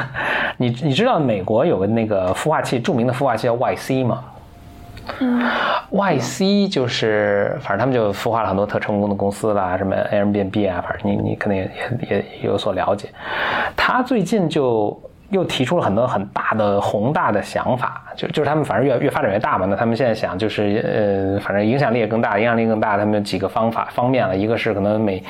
[0.56, 4.24] 你你知道美国有个那个孵化器，著名的孵化器叫 YC 吗？
[5.18, 5.42] 嗯
[5.92, 13.08] ，YC 就是，反正他们就孵化了很多特成功的公司啦，什么 Airbnb 啊，反正你你肯定也也也有所了解。
[13.76, 15.00] 他最近就。
[15.30, 19.66] 又提出了很多很大的宏大的想法，就就是他们反正越越发展越大嘛。
[19.66, 22.98] 那他们现在想就是呃，反正影响力也更大，影响力更大。
[22.98, 25.22] 他们有几个方法方面了，一个是可能每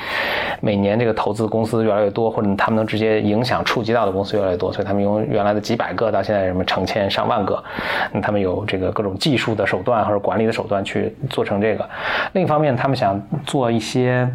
[0.59, 7.63] 每年这个投资公司越来越多，或者他们能直接影响触及到的公司越来越多，所以他们用原来的几百个到现在什么成千上万个。
[8.11, 11.87] 那他们有这个各种技术的手段或者管理的手段去做成这个。
[12.33, 14.27] 另一方面，他们想做一些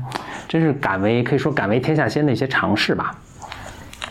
[0.46, 3.12] 真是敢为可以说敢为天下先的一些尝试吧。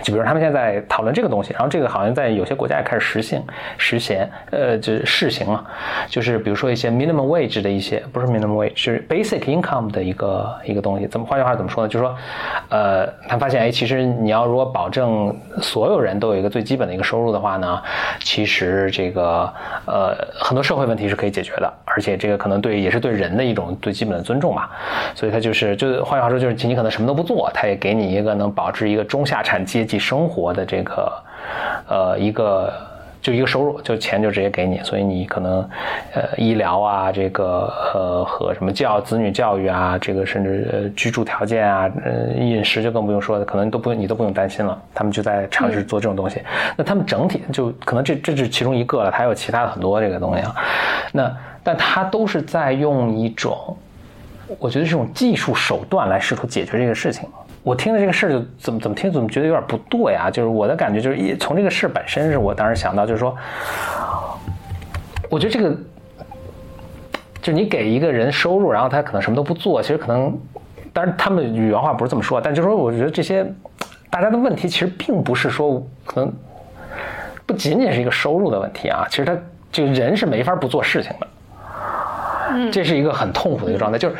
[0.04, 3.42] 就比如他们现在讨论这个东西，然后这个好像在有些国家也开始实行、
[3.78, 5.66] 实行，呃，就是试行了。
[6.10, 11.08] 就是比如说一些 minimum wage 的一些，不是 minimum wage，是 basic income 的一个一个东西。
[11.08, 11.88] 怎么换句话怎么说呢？
[11.88, 12.16] 就是说，
[12.70, 17.82] 呃，他发现，哎，其实你要如果保证所有人都有一个最基本的一个收入的话呢，
[18.20, 19.52] 其实这个
[19.86, 24.70] 呃很多社会问题是可以解决的，而且这个可能对也是对人的一种最基本的尊重嘛。
[25.16, 29.85] 所以他就是，就换句话说，就是你可能什么都不做，他也给你一个能保持一个中下产阶。
[29.86, 31.24] 己生活的这个，
[31.88, 32.74] 呃，一个
[33.22, 35.68] 就一个收入，就钱就直接给你，所以你可能，
[36.14, 44.80] 呃，医疗啊，这个呃和什么教子女教育啊，这个甚至居住条件啊，呃饮食就更不用说了，可能都不用你都不用担心了。
[44.94, 46.42] 他们就在尝试做这种东西。
[46.78, 50.56] 那他们整体就可能这这是其中一个了，还有其他的很多这个东西啊。
[51.12, 53.76] 那但他都是在用一种，
[54.60, 57.28] 我觉得这种技术手段来试图解决这个事情。
[57.66, 60.30] 我听的这个事儿就怎么怎么听怎么觉得有点不对啊！
[60.30, 63.36] 就是我的感觉就是一从这个事本身是我当时想到就是说，
[65.32, 65.72] 我觉得这个
[67.42, 70.38] 就是你给一个人收入，然后他可能什么都不做，其实可能，
[70.94, 73.44] 当然他们原话不是这么说，但就是说我觉得这些
[74.12, 76.32] 大家的问题其实并不是说可能
[77.48, 79.36] 不仅仅是一个收入的问题啊，其实他
[79.72, 81.28] 这个人是没法不做事情的，
[82.52, 84.16] 嗯，这是一个很痛苦的一个状态，就是。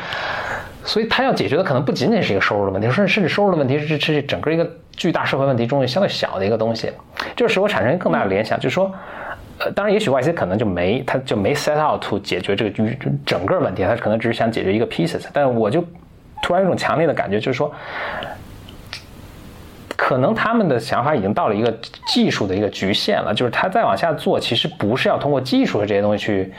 [0.86, 4.66] 所以他要解决的可能不仅仅是一个收入的问题，甚甚至收入的问题是是整个一个
[4.96, 6.90] 巨大社会问题中相对小的一个东西，
[7.34, 8.90] 就使我产生一个更大的联想，就是说，
[9.58, 12.70] 呃，当然也许 Y C 可能就没他就没 set out to 解决这个
[13.26, 15.84] 整个问题，他可能只是想解决一个 pieces，但我就
[16.42, 17.74] 突然有种强烈的感觉，就是说，
[19.96, 21.74] 可能他们的想法已经到了一个
[22.06, 26.52] 技术的一个局限了，就是他再往下做，其实不是要通过技术的这些东西去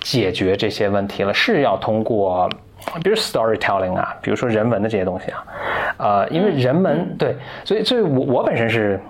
[0.00, 2.48] 解决这些问题了，是要通过，
[3.02, 5.44] 比如 storytelling 啊，比如说人文的这些东西啊，
[5.98, 9.00] 呃，因为人文对，所以所以我我本身是。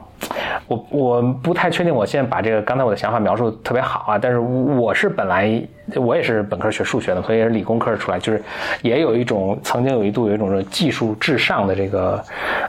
[0.66, 5.62] 我我不太确定，我现在把这个刚才我的想法描述特别好啊，但是我是本来
[5.94, 8.42] 我也是本科学数学的，所以也是理工科出来，就是
[8.80, 12.20] 也有一种曾经有一度有一种技术至上的这个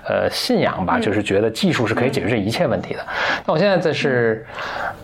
[0.07, 2.99] 呃信仰吧，就是觉得技术是可以解决这一切问题的。
[3.45, 4.45] 那我现在这是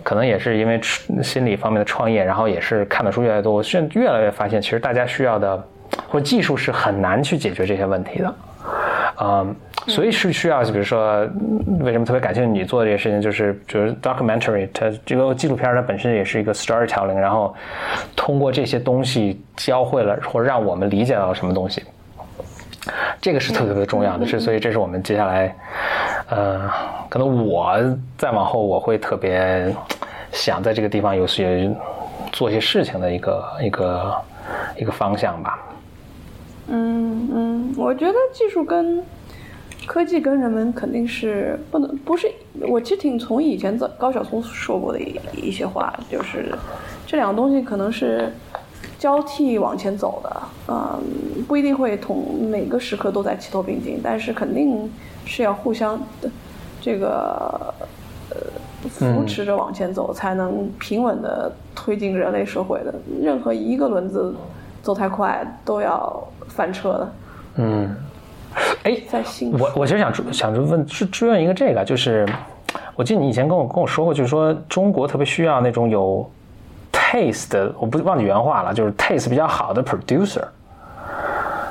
[0.02, 0.78] 可能也是因为
[1.22, 5.66] 心理方面的创业，然后也是看的书越来越多，我现在越来越发现，其实大家需要的
[6.08, 8.34] 或者技术是很难去解决这些问题的，
[9.20, 9.56] 嗯。
[9.86, 11.28] 所以是需要，比如说，
[11.80, 17.54] 为什么特别感兴趣你做这些事情，就是就是 documentary，它这个纪录片它本身也是一个 storytelling，然后
[18.16, 21.84] 通过这些东西教会了或者让我们理解到了什么东西，
[23.20, 25.54] 这个是特别特别重要的，是所以这是我们接下来，
[26.30, 26.62] 呃，
[27.10, 27.76] 可能我
[28.16, 29.70] 再往后我会特别
[30.32, 31.70] 想在这个地方有些
[32.32, 34.16] 做些事情的一个一个
[34.78, 35.58] 一个方向吧。
[36.68, 39.02] 嗯嗯，我觉得技术跟
[39.86, 42.32] 科技跟人们肯定是不能不是，
[42.68, 46.54] 我其实挺从以前高晓松说过的一一些话，就是
[47.06, 48.32] 这两个东西可能是
[48.98, 51.02] 交替往前走的，嗯，
[51.46, 54.90] 不一定会同每个时刻都在齐头并进，但是肯定
[55.26, 56.30] 是要互相的
[56.80, 57.74] 这个
[58.30, 58.36] 呃
[58.88, 62.94] 扶持着往前走，才能平稳的推进人类社会的。
[63.20, 64.34] 任何一个轮子
[64.84, 67.12] 走太快，都要翻车的。
[67.56, 67.96] 嗯。
[68.84, 69.24] 哎，在
[69.58, 72.24] 我我其实想想着问追追问一个这个，就是
[72.94, 76.30] 我记得你以前跟我跟我说过，就是说中国特别需要那种有
[76.92, 80.44] taste 的，我不忘记原话了，就是 taste 比较好的 producer。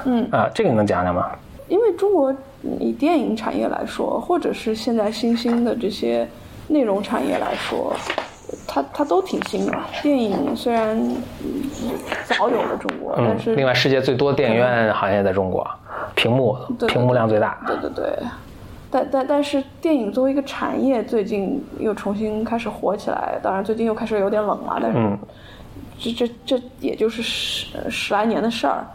[0.06, 1.30] 嗯啊，这个你能讲讲吗？
[1.70, 2.36] 因为中国
[2.80, 6.28] 以电影产业来说，或者是现在新兴的这些
[6.68, 7.94] 内容产业来说，
[8.68, 9.74] 它它都挺新的。
[10.02, 10.98] 电影虽然
[12.26, 15.68] 早有了中国，但是另外世界最多电影院行业在中国。
[16.16, 16.56] 屏幕，
[16.88, 17.58] 屏幕量最大。
[17.66, 18.14] 对对对，
[18.92, 23.40] 但但但是电影作为一个产业，最近又重新开始火起来。
[23.42, 25.18] 当然，最近又开始有点冷了，但是
[25.98, 28.86] 这这这也就是十十来年的事儿。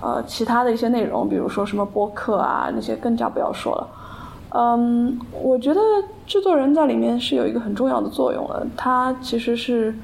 [0.00, 3.86] 呃，其他的一些内容，比如说什么播客啊，那些更加不要说了。
[4.54, 5.80] 嗯，我觉得
[6.26, 8.66] 制作人在里面是有一个很重要的作用的。
[8.76, 9.94] 他其实是，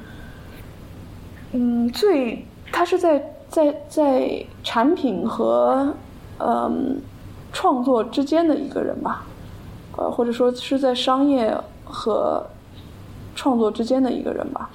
[1.53, 5.95] 嗯，最他是在在在产品和。
[6.41, 7.01] 嗯，
[7.53, 9.25] 创作之间的一个人吧，
[9.97, 11.53] 呃，或者说是在商业
[11.85, 12.47] 和
[13.35, 14.71] 创作之间的一个人吧，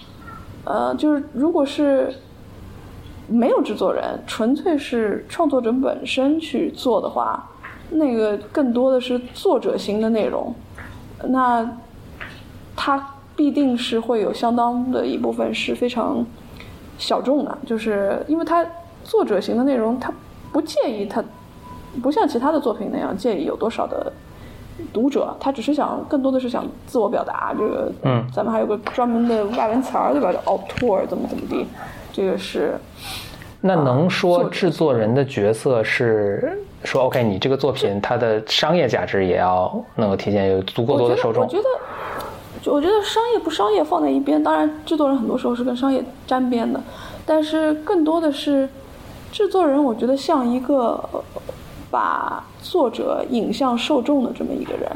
[0.65, 2.13] 呃，就是如果是
[3.29, 7.49] 没有制作人，纯粹是创作者本身去做的话，
[7.93, 10.53] 那个更多的是作者型的内容，
[11.25, 11.69] 那
[12.75, 16.25] 他必定是会有相当的一部分是非常
[16.97, 18.65] 小众的，就是因为他
[19.03, 20.11] 作者型的内容，他
[20.51, 21.23] 不介意他。
[22.01, 24.11] 不像其他的作品那样介意有多少的
[24.91, 27.53] 读者，他只是想更多的是想自我表达。
[27.55, 30.33] 这个，嗯，咱们还有个专门的外文词儿，对吧？
[30.33, 31.67] 叫 author 怎么怎么地，
[32.11, 32.73] 这个是。
[33.61, 41.43] 那能说制作人的角色是说 OK，你这个作品它的商业价值也要能够体现有足够多的受众。
[41.43, 46.81] 我觉得，我觉得商业不商业放在一边，当然制作人很多时候是跟商业沾边的，
[47.25, 48.69] 但是更多的是
[49.31, 50.99] 制作人，我觉得像一个。
[51.93, 54.91] 把作者引向受众的这么一个人，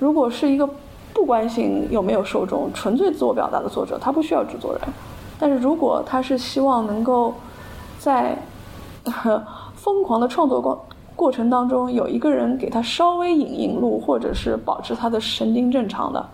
[0.00, 0.68] 如果是一个
[1.14, 4.80] 不关心有没有受众、纯粹自我表达的作者，他不需要制作人。
[5.38, 7.32] 但是如果他是希望能够
[7.96, 8.36] 在
[9.82, 16.28] 疯狂的创作过过程当中有一个人给他稍微引引路，或者是保持他的神经正常的，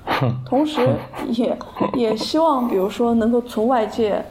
[0.44, 0.80] 同时
[1.28, 1.56] 也
[1.94, 4.24] 也希望，比如说能够从外界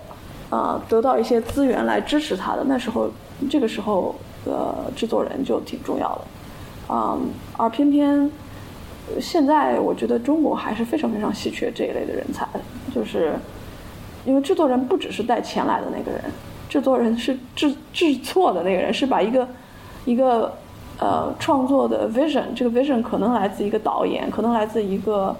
[0.49, 3.09] 啊得到一些资源来支持他的，那时候
[3.49, 4.13] 这个时候。
[4.45, 6.21] 的制作人就挺重要的，
[6.89, 7.19] 嗯，
[7.57, 8.29] 而偏偏
[9.19, 12.47] 现在我觉得中国还是非常非常稀缺这一类的人才，
[12.93, 13.33] 就是
[14.23, 16.21] 因为制作人不只是带钱来的那个人，
[16.75, 19.47] 制作人是制制作的那个人，是把一个
[20.03, 20.53] 一个
[20.99, 25.33] 呃创作的 vision，这个 vision 可能来自一个导演，可能来自一个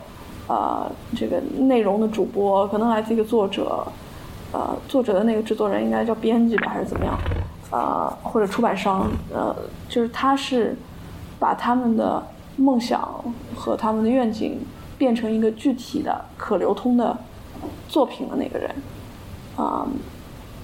[0.48, 3.86] 呃这个内容的主播，可能来自一个作者，
[4.54, 7.20] 呃作者的那个制作人应该叫编辑吧，还是怎么样？
[7.70, 9.54] 啊，或者出版商，呃，
[9.90, 10.74] 就是他是
[11.38, 12.24] 把他们的
[12.56, 13.14] 梦想
[13.54, 14.58] 和他们的愿景
[14.98, 17.18] 变成一个具体的、可流通的
[17.90, 18.74] 作品的那个人，
[19.58, 19.86] 啊，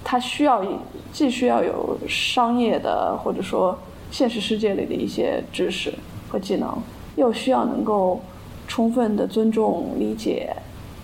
[0.03, 0.63] 他需要
[1.11, 3.77] 既需要有商业的或者说
[4.09, 5.93] 现实世界里的一些知识
[6.29, 6.77] 和技能，
[7.15, 8.19] 又需要能够
[8.67, 10.55] 充分的尊重、理解，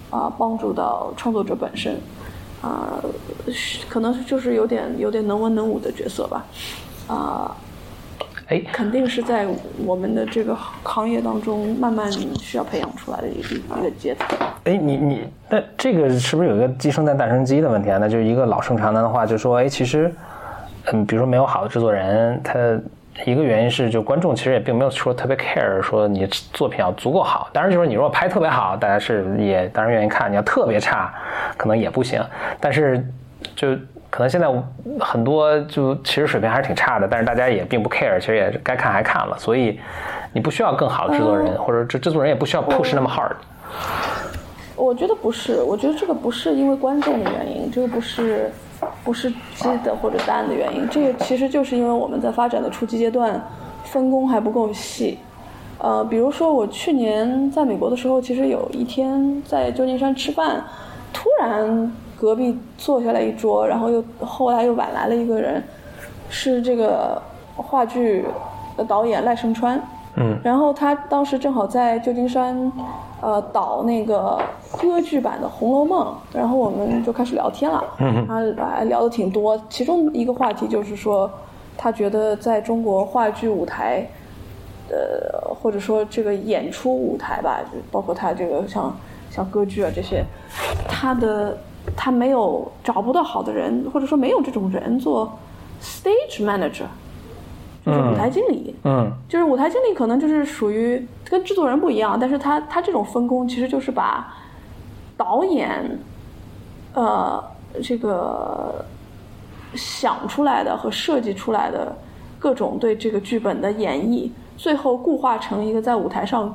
[0.09, 1.99] 啊，帮助到创作者本身，
[2.61, 3.01] 啊，
[3.87, 6.45] 可能就是有点有点能文能武的角色吧，
[7.07, 7.55] 啊。
[8.49, 9.45] 哎，肯定是在
[9.85, 14.25] 我们的这个行业当中慢慢需要培养出来的一个一个阶层。
[14.63, 17.97] 哎，你你那这个是不是有一个鸡生蛋蛋生鸡的问题啊？
[17.99, 20.09] 那就是一个老生常谈的话，就说哎，其实，
[20.93, 22.57] 嗯，比如说没有好的制作人，他
[23.25, 27.49] 一个原因是就观众其实也并没有说特别 care 说你作品要足够好。
[27.51, 31.13] 当然就是你如果拍特别好，大家是也当然愿意看；你要特别差，
[31.57, 32.23] 可能也不行。
[32.61, 33.05] 但是
[33.57, 33.77] 就。
[34.09, 34.47] 可能现在
[34.99, 39.79] 很多就其实水平还是挺差的，但是大家也并不 care，其实也该看还看了，所以
[40.31, 43.35] 你不需要更好的制作人，或者制制作人也不需要 push 那么 hard。
[44.75, 48.49] 我觉得不是，我觉得这个不是因为观众的原因，这个不是
[49.03, 53.41] 不是鸡的或者蛋的原因，这个其实就是因为我们在发展的初级阶段
[53.83, 55.19] 分工还不够细。
[55.79, 60.63] 呃，比如说我去年在美国的时候，其实有一天在旧金山吃饭，
[61.11, 61.91] 突然。
[62.19, 65.63] 隔壁坐下来一桌，然后又后来又晚来了一个人，
[66.29, 67.21] 是这个
[67.55, 68.25] 话剧
[68.75, 69.79] 的导演赖声川。
[70.15, 70.35] 嗯。
[70.43, 72.71] 然后他当时正好在旧金山，
[73.21, 74.41] 呃，导那个
[74.79, 77.83] 歌剧版的《红楼梦》，然后我们就开始聊天了。
[77.99, 81.29] 嗯他还聊的挺多，其中一个话题就是说，
[81.77, 84.03] 他觉得在中国话剧舞台，
[84.89, 88.91] 呃，或者说这个演出舞台吧，就包括他这个像
[89.29, 90.25] 像歌剧啊这些，
[90.89, 91.55] 他的。
[91.97, 95.37] 他没有找不到好的人，或者说没有这种人做
[95.81, 96.85] stage manager，
[97.83, 98.75] 就是舞台经理。
[98.83, 104.31] 嗯，就是舞台经理可能就是属于跟制作人不一样，但是他他这种分工其实就是把
[105.17, 105.99] 导演
[106.93, 107.43] 呃
[107.81, 108.85] 这个
[109.73, 111.97] 想出来的和设计出来的
[112.37, 116.53] 各种对这个剧本的演绎，最后固化成一个在舞台上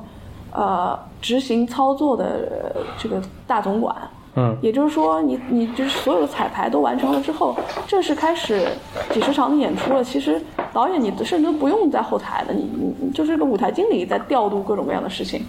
[0.52, 3.96] 呃执行操作的这个大总管。
[4.34, 7.54] 嗯，也就是说，你你就是所有的彩排都完成了之后，
[7.86, 8.66] 正式开始
[9.10, 10.02] 几十场的演出了。
[10.02, 10.40] 其实
[10.72, 15.44] 导演你甚至都不用在后台了，你你你就是个舞台经理在调度各种各样的事情。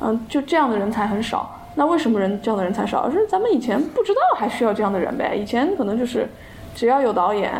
[0.00, 1.50] 嗯，就这样的人才很少。
[1.74, 3.10] 那为什么人这样的人才少？
[3.10, 5.34] 是咱们以前不知道还需要这样的人呗？
[5.34, 6.28] 以前可能就是
[6.74, 7.50] 只要有导演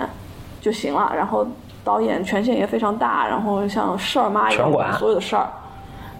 [0.60, 1.46] 就行了，然后
[1.82, 5.48] 导演权限也非常大，然后像事儿妈一样管所有的事儿。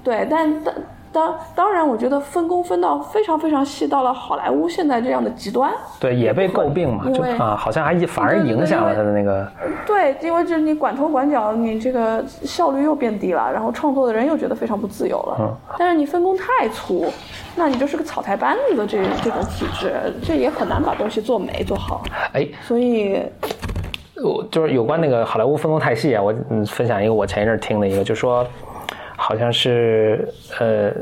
[0.02, 0.74] 对，但但。
[1.18, 9.46] 当当然，我觉得分工分到非常非常细，到了好莱坞现在这样的极端，对，也被诟病嘛，就啊，好像还反而影响了他的那个。
[9.84, 15.36] 对，因为就是你管头管脚，你这个效率又变低了，然后创作的人又觉得非常不自由了。
[15.40, 15.56] 嗯。
[15.76, 17.06] 但是你分工太粗，
[17.56, 19.92] 那你就是个草台班子的这这种体制，
[20.22, 22.02] 这也很难把东西做美做好。
[22.32, 23.20] 哎，所以，
[24.22, 28.46] 我就是有关那个好莱坞分工太细啊，我嗯分享一个我前一阵听的一个，就说。
[29.20, 30.92] 好像是呃，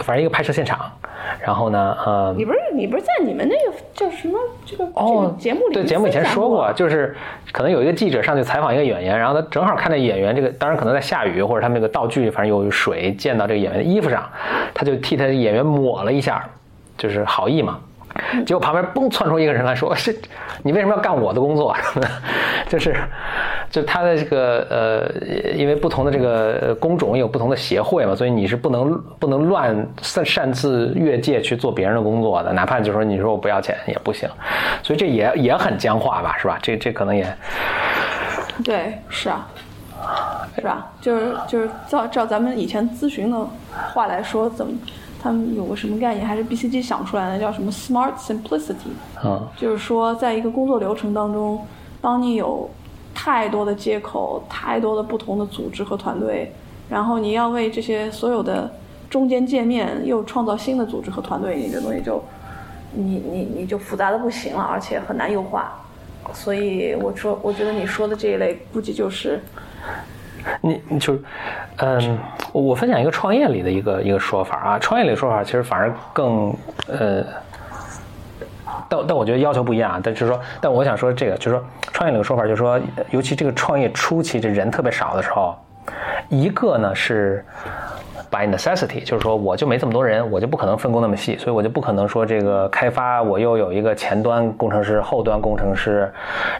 [0.00, 0.92] 反正一个拍摄现场，
[1.40, 7.16] 然后呢，呃，你不是你不是在你们那个叫什么这个哦节目里对节目以前说过，就是
[7.50, 14.22] 可能有一个记者上去采访一个演员，然后他正好看到演员这个，当然可能在下雨或者他们那个道具反正有水溅到这个演员的衣服上，
[14.74, 16.46] 他就替他演员抹了一下，
[16.98, 17.80] 就是好意嘛。
[18.46, 20.16] 结果旁边嘣窜出一个人来说：“是，
[20.62, 21.74] 你为什么要干我的工作？
[22.68, 22.96] 就是，
[23.70, 34.28] 就他的这个呃，因为不同的这个工种有不同的协会嘛，所以你是不能不能乱擅擅自越界去做别人的工作的，哪怕就说你说我不要钱也不行，
[34.82, 36.58] 所以这也也很僵化吧，是吧？
[36.62, 37.26] 这这可能也，
[38.64, 39.46] 对，是啊，
[40.54, 40.86] 是吧？
[41.00, 43.46] 就是就是照照咱们以前咨询的
[43.92, 44.72] 话来说，怎么？
[45.22, 46.26] 他们有个什么概念？
[46.26, 48.90] 还是 BCG 想出来的，叫什么 Smart Simplicity？
[49.14, 51.64] 啊，就是说，在一个工作流程当中，
[52.00, 52.68] 当你有
[53.14, 56.52] 太多的接口、太多的不同的组织和团队，
[56.88, 58.68] 然后你要为这些所有的
[59.08, 62.20] 中间界面又创造新的组织和团队，你这东西就
[62.92, 65.72] 你你你就复杂的不行了，而且很难优化。
[66.32, 69.40] 所以我说，我觉得你说的这一类，估计就是。
[70.60, 71.16] 你你就，
[71.76, 72.18] 嗯，
[72.52, 76.54] 我分享一个创业里的一个一个说法啊，创业里的说法其实反而更
[76.88, 77.24] 呃，
[78.88, 85.54] 但但我觉得要求不一样啊，但就是说，但我想说这个就是说，创业里的说法就是说，尤其这个创业初期这人特别少的时候，
[86.28, 87.44] 一个呢是。
[88.32, 96.10] By necessity，就是说我就没这么多人，我就不可能分工那么细，所以我就不可能说这个开发我又有一个前端工程师、后端工程师，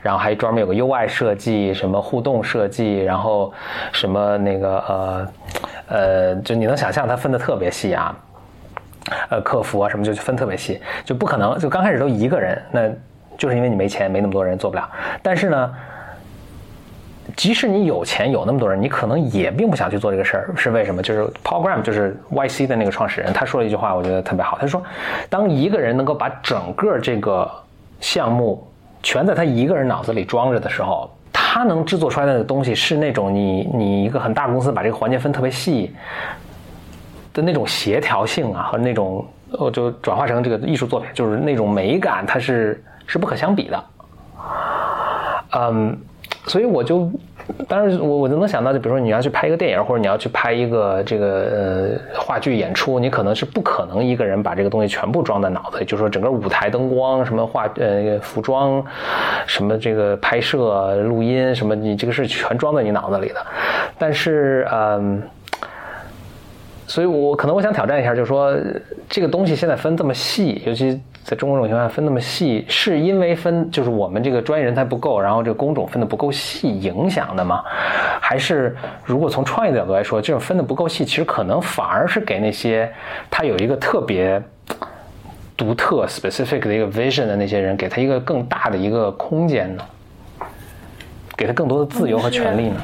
[0.03, 3.51] 然后还专门有个 UI 设计、什么互动设计，然后
[3.91, 5.29] 什么那个呃
[5.89, 8.15] 呃，就你能想象它分的特别细啊，
[9.31, 12.91] 呃，客服啊什么就分特别细，就不可能就刚开始都一个人，那
[13.39, 14.87] 就是因为你没钱，没那么多人做不了。
[15.23, 15.75] 但是呢。
[17.37, 21.03] 即使你有钱有那么多人，你可能也并不想去做这个事儿，是为什么？
[21.03, 24.59] 就是 Paul Graham，就是 YC 的那个创始人，他说了一句话，我觉得特别好。
[24.61, 24.83] 他说，
[25.29, 27.51] 当一个人能够把整个这个
[28.01, 28.67] 项目
[29.03, 35.95] 全在他一个人脑子里装着的时候，他能制作出来的东西是那种你你一个很大公司把这个环节分特别细
[37.33, 43.85] 的那种协调性啊，和那种呃就转化成这个艺术作品，就是那种美感，它是是不可相比的。
[45.55, 45.99] 嗯，
[46.45, 47.09] 所以我就，
[47.69, 58.85] 当然我我就能想到，就比如说你要去拍一个电影，或者你要去拍一个这个呃话剧演出，你可能是不可能一个人把这个东西全部装在脑子里，就是说整个舞台灯光、什么化呃服装、
[59.47, 63.37] 什么这个拍摄、录音什么，你这个是全装在你脑子里的。
[63.97, 65.23] 但是嗯，
[66.89, 68.53] 所以我可能我想挑战一下，就是说
[69.09, 71.01] 这个东西现在分这么细，尤其。
[71.25, 77.63] 在中国这种情况下分那么细，是因为分就是我们这个专业人才不够，然后这个工种分的不够细影响的吗？
[78.21, 82.93] 还是如果从创业的角度来说，这种分的不够细，其实可能反而是给那些
[83.31, 84.43] 他有一个特别
[85.57, 89.85] 独特 specific 的一个 vision 的那些人，给他一个更大的一个空间呢？
[91.37, 92.77] 给他更多的自由和权利呢？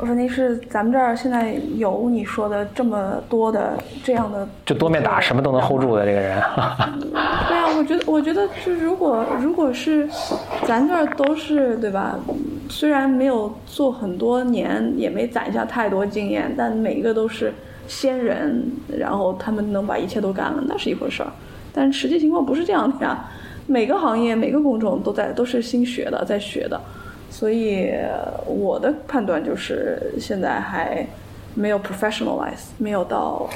[0.00, 6.42] 问题是，咱们这儿现在有你说的这么多的这样的，就多面打，什么都能 hold 住的这个人。
[7.48, 10.08] 对啊，我觉得，我觉得，就如果如果是
[10.66, 12.18] 咱这儿都是对吧？
[12.68, 17.52] 虽然没有做很多年，也没攒下太多经验，但每一个都是
[17.86, 18.64] 先人，
[18.98, 21.30] 然后他们能把一切都干了，那是一回事儿。
[21.72, 23.24] 但实际情况不是这样的呀，
[23.66, 26.80] 每个行业、每个工种都在都是新学的，在学的。
[27.32, 27.90] 所以
[28.44, 31.04] 我的判断就是，现在还
[31.54, 33.48] 没有 professionalize，没有到，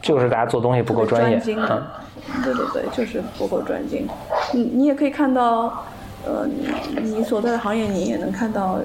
[0.00, 1.38] 就是大家做东西不够专业。
[1.38, 4.08] 对对对，就是不够专精。
[4.54, 5.84] 你你也可以看到，
[6.24, 6.48] 呃，
[7.02, 8.78] 你所在的行业，你也能看到，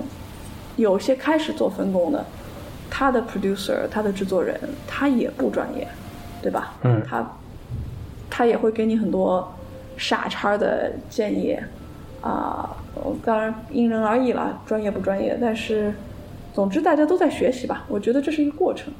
[0.76, 2.26] 有些开始做分工的，
[2.90, 5.88] 他的 producer，他的制作人，他也不专业，
[6.42, 6.74] 对吧？
[6.84, 7.02] 嗯。
[7.08, 7.26] 他
[8.30, 9.50] 他也会给你很多
[9.96, 11.58] 傻叉的建议。
[12.20, 12.76] 啊，
[13.24, 15.94] 当然因人而异了，专业不专业，但是，
[16.54, 17.86] 总之大家都在学习吧。
[17.88, 18.94] 我觉得这是一个过程。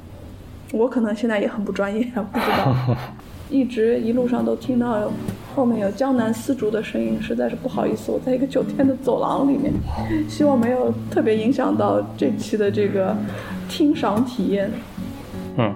[0.72, 2.02] 我可能现在也很不专业，
[2.32, 2.96] 不知道，
[3.48, 5.10] 一直一路上都听到
[5.56, 8.12] 后面有江南丝竹的声音，实在是不好意思。
[8.12, 9.72] 我在一个酒店的走廊里面，
[10.28, 13.16] 希望没有特别影响到这期的这个
[13.68, 14.70] 听赏体验。
[15.56, 15.74] 嗯。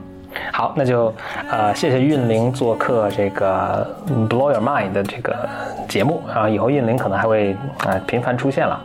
[0.52, 1.12] 好，那就
[1.50, 3.86] 呃，谢谢韵玲做客这个
[4.28, 5.48] Blow Your Mind 的这个
[5.88, 7.56] 节目啊，以后韵玲可能还会
[7.86, 8.80] 啊频繁出现了。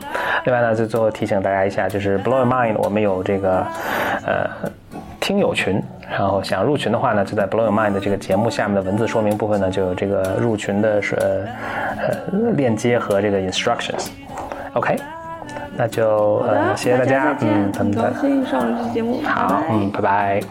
[0.46, 3.66] 另外呢，就最后提醒大家一下，就是 Blow Your Mind 我们有这个
[4.26, 4.50] 呃
[5.20, 12.16] 听友群，然后想入群的话呢，就在 Blow Your Mind 的这个节目下面的文字说明部分呢，就有这个入群的是呃
[12.56, 14.08] 链接和这个 instructions。
[14.74, 14.96] OK，
[15.76, 20.42] 那就呃谢谢大家，嗯，很高兴上了这期节目，好，嗯，拜拜。